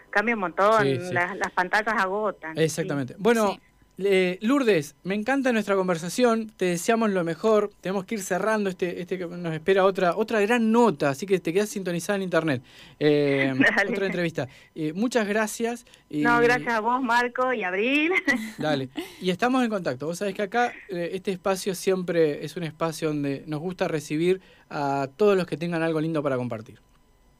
Cambia 0.09 0.35
un 0.35 0.41
montón, 0.41 1.13
las, 1.13 1.37
las 1.37 1.51
pantallas 1.53 1.95
agotan. 1.97 2.57
Exactamente. 2.57 3.15
Bueno, 3.17 3.57
Lourdes, 3.97 4.95
me 5.03 5.15
encanta 5.15 5.51
nuestra 5.51 5.75
conversación, 5.75 6.49
te 6.57 6.65
deseamos 6.65 7.11
lo 7.11 7.23
mejor, 7.23 7.69
tenemos 7.81 8.05
que 8.05 8.15
ir 8.15 8.21
cerrando 8.21 8.69
este, 8.69 9.01
este 9.01 9.17
que 9.17 9.27
nos 9.27 9.53
espera 9.53 9.85
otra, 9.85 10.15
otra 10.15 10.39
gran 10.41 10.71
nota, 10.71 11.09
así 11.09 11.25
que 11.25 11.39
te 11.39 11.53
quedas 11.53 11.69
sintonizada 11.69 12.17
en 12.17 12.23
internet. 12.23 12.63
Eh, 12.99 13.53
otra 13.89 14.05
entrevista. 14.05 14.47
Eh, 14.73 14.93
muchas 14.93 15.27
gracias. 15.27 15.85
no, 16.09 16.39
gracias 16.39 16.73
a 16.73 16.79
vos, 16.79 17.01
Marco 17.01 17.53
y 17.53 17.63
Abril. 17.63 18.11
Dale. 18.57 18.89
Y 19.21 19.29
estamos 19.29 19.63
en 19.63 19.69
contacto. 19.69 20.07
Vos 20.07 20.17
sabés 20.17 20.33
que 20.33 20.43
acá 20.43 20.73
eh, 20.89 21.11
este 21.13 21.31
espacio 21.31 21.75
siempre 21.75 22.43
es 22.43 22.57
un 22.57 22.63
espacio 22.63 23.09
donde 23.09 23.43
nos 23.45 23.59
gusta 23.59 23.87
recibir 23.87 24.41
a 24.69 25.09
todos 25.15 25.37
los 25.37 25.45
que 25.45 25.57
tengan 25.57 25.83
algo 25.83 26.01
lindo 26.01 26.23
para 26.23 26.37
compartir. 26.37 26.79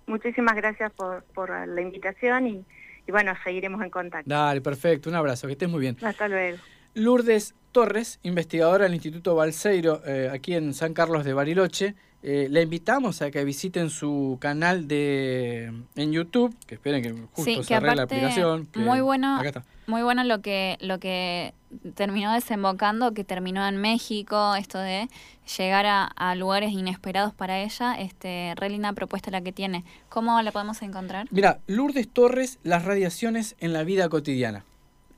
Muchísimas 0.06 0.56
gracias 0.56 0.92
por, 0.94 1.24
por 1.34 1.50
la 1.68 1.82
invitación 1.82 2.48
y 2.48 2.66
y 3.08 3.12
bueno, 3.12 3.34
seguiremos 3.44 3.82
en 3.82 3.90
contacto. 3.90 4.30
Dale, 4.30 4.62
perfecto, 4.62 5.10
un 5.10 5.16
abrazo, 5.16 5.48
que 5.48 5.54
estés 5.54 5.70
muy 5.70 5.82
bien. 5.82 5.98
Hasta 6.02 6.28
luego. 6.28 6.58
Lourdes 6.94 7.56
Torres, 7.72 8.20
investigadora 8.24 8.84
del 8.84 8.94
Instituto 8.94 9.36
Balseiro, 9.36 10.02
eh, 10.06 10.30
aquí 10.32 10.56
en 10.56 10.74
San 10.74 10.94
Carlos 10.94 11.24
de 11.24 11.34
Bariloche. 11.34 11.96
Eh, 12.24 12.48
la 12.52 12.62
invitamos 12.62 13.24
a 13.24 13.32
que 13.32 13.44
visiten 13.44 13.90
su 13.90 14.38
canal 14.40 14.88
de 14.88 15.74
en 15.96 16.12
YouTube, 16.12 16.56
que 16.68 16.76
esperen 16.76 17.02
que 17.02 17.14
justo 17.32 17.64
se 17.64 17.82
la 17.82 18.04
aplicación. 18.04 18.70
muy 18.76 19.02
bueno, 19.02 19.42
muy 19.88 20.04
bueno 20.04 20.24
lo 20.24 20.40
que 20.40 20.78
lo 20.82 21.00
que 21.00 21.56
terminó 21.96 22.32
desembocando, 22.32 23.14
que 23.16 23.24
terminó 23.24 23.68
en 23.68 23.78
México, 23.78 24.56
esto 24.56 24.78
de 24.78 25.10
llegar 25.58 25.86
a, 25.88 26.36
lugares 26.36 26.72
inesperados 26.74 27.34
para 27.34 27.60
ella, 27.60 27.96
este, 27.96 28.54
re 28.56 28.70
linda 28.70 28.94
propuesta 28.94 29.32
la 29.32 29.42
que 29.42 29.52
tiene. 29.52 29.84
¿Cómo 30.10 30.40
la 30.44 30.52
podemos 30.52 30.82
encontrar? 30.84 31.28
Mira, 31.32 31.60
Lourdes 31.66 32.08
Torres, 32.08 32.60
las 32.64 32.86
radiaciones 32.86 33.56
en 33.60 33.74
la 33.74 33.84
vida 33.84 34.10
cotidiana. 34.10 34.64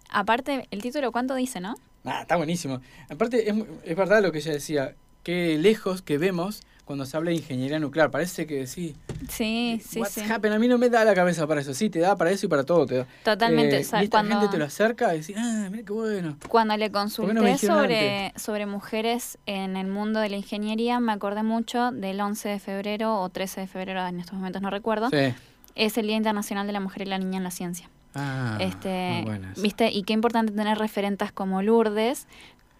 Aparte, 0.09 0.67
el 0.71 0.81
título, 0.81 1.11
¿cuánto 1.11 1.35
dice, 1.35 1.59
no? 1.59 1.75
Ah, 2.05 2.21
está 2.21 2.37
buenísimo. 2.37 2.81
Aparte, 3.09 3.49
es, 3.49 3.55
es 3.83 3.97
verdad 3.97 4.21
lo 4.21 4.31
que 4.31 4.37
ella 4.37 4.53
decía, 4.53 4.95
qué 5.23 5.57
lejos 5.57 6.01
que 6.01 6.17
vemos 6.17 6.61
cuando 6.85 7.05
se 7.05 7.15
habla 7.15 7.29
de 7.31 7.37
ingeniería 7.37 7.79
nuclear. 7.79 8.11
Parece 8.11 8.45
que 8.45 8.67
sí. 8.67 8.95
Sí, 9.29 9.81
sí, 9.85 9.99
What's 9.99 10.13
sí. 10.13 10.21
A 10.29 10.59
mí 10.59 10.67
no 10.67 10.77
me 10.77 10.89
da 10.89 11.05
la 11.05 11.13
cabeza 11.13 11.47
para 11.47 11.61
eso. 11.61 11.73
Sí, 11.73 11.89
te 11.89 11.99
da 11.99 12.15
para 12.15 12.31
eso 12.31 12.45
y 12.45 12.49
para 12.49 12.63
todo. 12.63 12.85
Te 12.85 12.97
da. 12.97 13.07
Totalmente. 13.23 13.77
Eh, 13.77 13.85
y 14.01 14.03
esta 14.03 14.23
gente 14.23 14.47
te 14.49 14.57
lo 14.57 14.65
acerca 14.65 15.15
y 15.15 15.19
decís, 15.19 15.35
ah, 15.37 15.67
mira 15.71 15.83
qué 15.83 15.93
bueno. 15.93 16.37
Cuando 16.47 16.75
le 16.77 16.91
consulté 16.91 17.57
sobre, 17.57 18.33
sobre 18.35 18.65
mujeres 18.65 19.37
en 19.45 19.77
el 19.77 19.87
mundo 19.87 20.19
de 20.19 20.29
la 20.29 20.37
ingeniería, 20.37 20.99
me 20.99 21.13
acordé 21.13 21.43
mucho 21.43 21.91
del 21.91 22.19
11 22.19 22.49
de 22.49 22.59
febrero 22.59 23.19
o 23.21 23.29
13 23.29 23.61
de 23.61 23.67
febrero, 23.67 24.05
en 24.05 24.19
estos 24.19 24.35
momentos 24.35 24.61
no 24.61 24.69
recuerdo. 24.69 25.09
Sí. 25.09 25.33
Es 25.75 25.97
el 25.97 26.07
Día 26.07 26.17
Internacional 26.17 26.67
de 26.67 26.73
la 26.73 26.79
Mujer 26.79 27.03
y 27.03 27.05
la 27.05 27.17
Niña 27.17 27.37
en 27.37 27.43
la 27.43 27.51
Ciencia. 27.51 27.89
Ah, 28.15 28.57
este, 28.59 29.25
¿Viste? 29.57 29.91
Y 29.91 30.03
qué 30.03 30.13
importante 30.13 30.51
tener 30.51 30.77
referentes 30.77 31.31
como 31.31 31.63
Lourdes, 31.63 32.27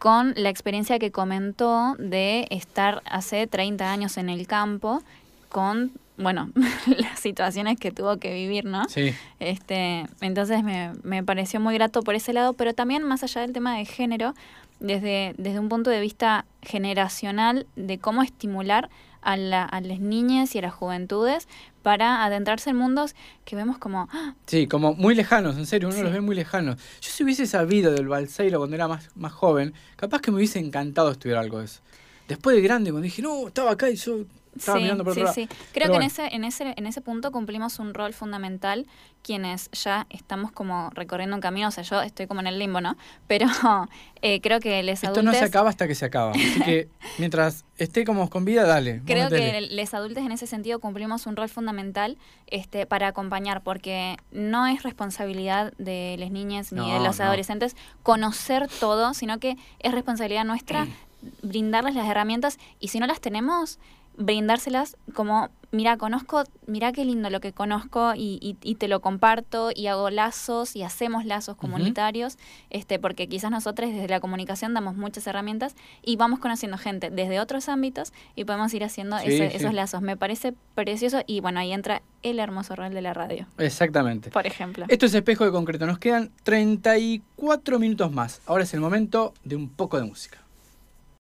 con 0.03 0.33
la 0.35 0.49
experiencia 0.49 0.99
que 0.99 1.13
comentó 1.13 1.95
de 1.97 2.45
estar 2.49 3.01
hace 3.05 3.47
30 3.47 3.89
años 3.89 4.17
en 4.17 4.27
el 4.27 4.47
campo 4.47 5.01
con 5.47 5.93
bueno, 6.17 6.51
las 6.87 7.21
situaciones 7.21 7.79
que 7.79 7.91
tuvo 7.91 8.17
que 8.17 8.33
vivir, 8.33 8.65
¿no? 8.65 8.83
Sí. 8.89 9.13
Este, 9.39 10.05
entonces 10.19 10.61
me, 10.61 10.91
me 11.03 11.23
pareció 11.23 11.61
muy 11.61 11.75
grato 11.75 12.01
por 12.01 12.15
ese 12.15 12.33
lado, 12.33 12.51
pero 12.51 12.73
también 12.73 13.03
más 13.03 13.23
allá 13.23 13.39
del 13.39 13.53
tema 13.53 13.77
de 13.77 13.85
género, 13.85 14.33
desde, 14.81 15.35
desde 15.37 15.59
un 15.59 15.69
punto 15.69 15.89
de 15.89 16.01
vista 16.01 16.43
generacional 16.61 17.65
de 17.77 17.97
cómo 17.97 18.23
estimular 18.23 18.89
a, 19.21 19.37
la, 19.37 19.63
a 19.63 19.79
las 19.79 20.01
niñas 20.01 20.53
y 20.53 20.59
a 20.59 20.63
las 20.63 20.73
juventudes 20.73 21.47
para 21.83 22.23
adentrarse 22.25 22.71
en 22.71 22.77
mundos 22.77 23.13
que 23.45 23.55
vemos 23.55 23.77
como... 23.77 24.07
¡ah! 24.11 24.33
Sí, 24.47 24.65
como 24.67 24.95
muy 24.95 25.13
lejanos, 25.13 25.57
en 25.57 25.67
serio, 25.67 25.89
uno 25.89 25.97
Sí. 25.97 26.03
los 26.03 26.13
ve 26.13 26.21
muy 26.21 26.35
lejanos. 26.35 26.77
Yo 27.01 27.09
si 27.11 27.23
hubiese 27.23 27.45
sabido 27.45 27.91
del 27.91 28.07
Balseiro 28.07 28.57
cuando 28.57 28.75
era 28.75 28.87
más, 28.87 29.09
más 29.15 29.33
joven, 29.33 29.73
capaz 29.95 30.21
que 30.21 30.31
me 30.31 30.37
hubiese 30.37 30.57
encantado 30.59 31.11
estudiar 31.11 31.37
algo 31.37 31.59
de 31.59 31.65
eso. 31.65 31.81
Después 32.27 32.55
de 32.55 32.61
grande, 32.63 32.89
cuando 32.91 33.03
dije, 33.03 33.21
no, 33.21 33.47
estaba 33.47 33.71
acá 33.71 33.89
y 33.89 33.95
yo 33.97 34.19
estaba 34.55 34.77
sí, 34.77 34.83
mirando 34.83 35.03
por 35.03 35.13
sí, 35.13 35.21
otro 35.21 35.25
lado. 35.25 35.35
sí. 35.35 35.47
Creo 35.47 35.57
Pero 35.73 35.85
que 35.85 35.89
bueno. 35.91 36.03
en, 36.03 36.07
ese, 36.07 36.35
en, 36.35 36.43
ese, 36.43 36.73
en 36.77 36.87
ese 36.87 37.01
punto 37.01 37.31
cumplimos 37.31 37.79
un 37.79 37.93
rol 37.93 38.13
fundamental 38.13 38.85
quienes 39.23 39.71
ya 39.71 40.05
estamos 40.09 40.51
como 40.51 40.89
recorriendo 40.91 41.35
un 41.35 41.41
camino, 41.41 41.69
o 41.69 41.71
sea, 41.71 41.83
yo 41.83 42.01
estoy 42.01 42.27
como 42.27 42.41
en 42.41 42.47
el 42.47 42.59
limbo, 42.59 42.81
¿no? 42.81 42.97
Pero 43.25 43.47
eh, 44.21 44.41
creo 44.41 44.59
que 44.59 44.83
les 44.83 45.03
Esto 45.03 45.23
no 45.23 45.33
se 45.33 45.45
acaba 45.45 45.69
hasta 45.69 45.87
que 45.87 45.95
se 45.95 46.05
acaba. 46.05 46.31
Así 46.31 46.61
que 46.61 46.89
mientras 47.17 47.65
esté 47.77 48.05
como 48.05 48.29
con 48.29 48.45
vida, 48.45 48.65
dale. 48.65 49.01
Creo 49.05 49.29
que 49.29 49.61
les 49.61 49.93
adultos 49.93 50.23
en 50.23 50.31
ese 50.31 50.45
sentido 50.45 50.79
cumplimos 50.79 51.25
un 51.25 51.35
rol 51.35 51.49
fundamental 51.49 52.17
este, 52.47 52.85
para 52.85 53.07
acompañar, 53.07 53.63
porque 53.63 54.17
no 54.31 54.67
es 54.67 54.83
responsabilidad 54.83 55.73
de 55.77 56.15
las 56.19 56.29
niñas 56.29 56.71
ni 56.71 56.91
de 56.91 56.99
los 56.99 57.19
no. 57.19 57.25
adolescentes 57.25 57.75
conocer 58.03 58.67
todo, 58.79 59.13
sino 59.13 59.39
que 59.39 59.57
es 59.79 59.91
responsabilidad 59.93 60.43
nuestra 60.43 60.87
brindarles 61.41 61.95
las 61.95 62.07
herramientas 62.07 62.59
y 62.79 62.89
si 62.89 62.99
no 62.99 63.07
las 63.07 63.21
tenemos, 63.21 63.79
brindárselas 64.17 64.95
como, 65.13 65.49
mira, 65.71 65.97
conozco, 65.97 66.43
mira 66.67 66.91
qué 66.91 67.03
lindo 67.03 67.29
lo 67.31 67.39
que 67.39 67.51
conozco 67.51 68.13
y, 68.15 68.37
y- 68.41 68.57
y 68.61 68.75
te 68.75 68.87
lo 68.87 68.99
comparto 69.01 69.69
y 69.73 69.87
hago 69.87 70.09
lazos 70.11 70.75
y 70.75 70.83
hacemos 70.83 71.25
lazos 71.25 71.55
comunitarios, 71.55 72.37
este, 72.69 72.99
porque 72.99 73.27
quizás 73.27 73.49
nosotros 73.49 73.89
desde 73.91 74.07
la 74.07 74.19
comunicación 74.19 74.73
damos 74.73 74.95
muchas 74.95 75.25
herramientas 75.25 75.75
y 76.03 76.15
vamos 76.15 76.39
conociendo 76.39 76.77
gente 76.77 77.09
desde 77.09 77.39
otros 77.39 77.69
ámbitos 77.69 78.13
y 78.35 78.45
podemos 78.45 78.73
ir 78.73 78.83
haciendo 78.83 79.17
Sí, 79.19 79.25
ese- 79.33 79.49
sí. 79.49 79.57
esos 79.57 79.73
lazos. 79.73 80.01
Me 80.01 80.15
parece 80.15 80.53
precioso 80.75 81.21
y 81.25 81.39
bueno, 81.39 81.59
ahí 81.59 81.73
entra 81.73 82.01
el 82.21 82.39
hermoso 82.39 82.75
rol 82.75 82.93
de 82.93 83.01
la 83.01 83.13
radio, 83.13 83.47
Exactamente. 83.57 84.29
por 84.29 84.45
ejemplo. 84.47 84.85
Esto 84.89 85.05
es 85.07 85.13
Espejo 85.13 85.43
de 85.43 85.51
Concreto. 85.51 85.85
Nos 85.87 85.97
quedan 85.99 86.31
34 86.43 87.79
minutos 87.79 88.11
más. 88.11 88.41
Ahora 88.45 88.63
es 88.63 88.73
el 88.73 88.79
momento 88.79 89.33
de 89.43 89.55
un 89.55 89.69
poco 89.69 89.97
de 89.97 90.03
música. 90.03 90.39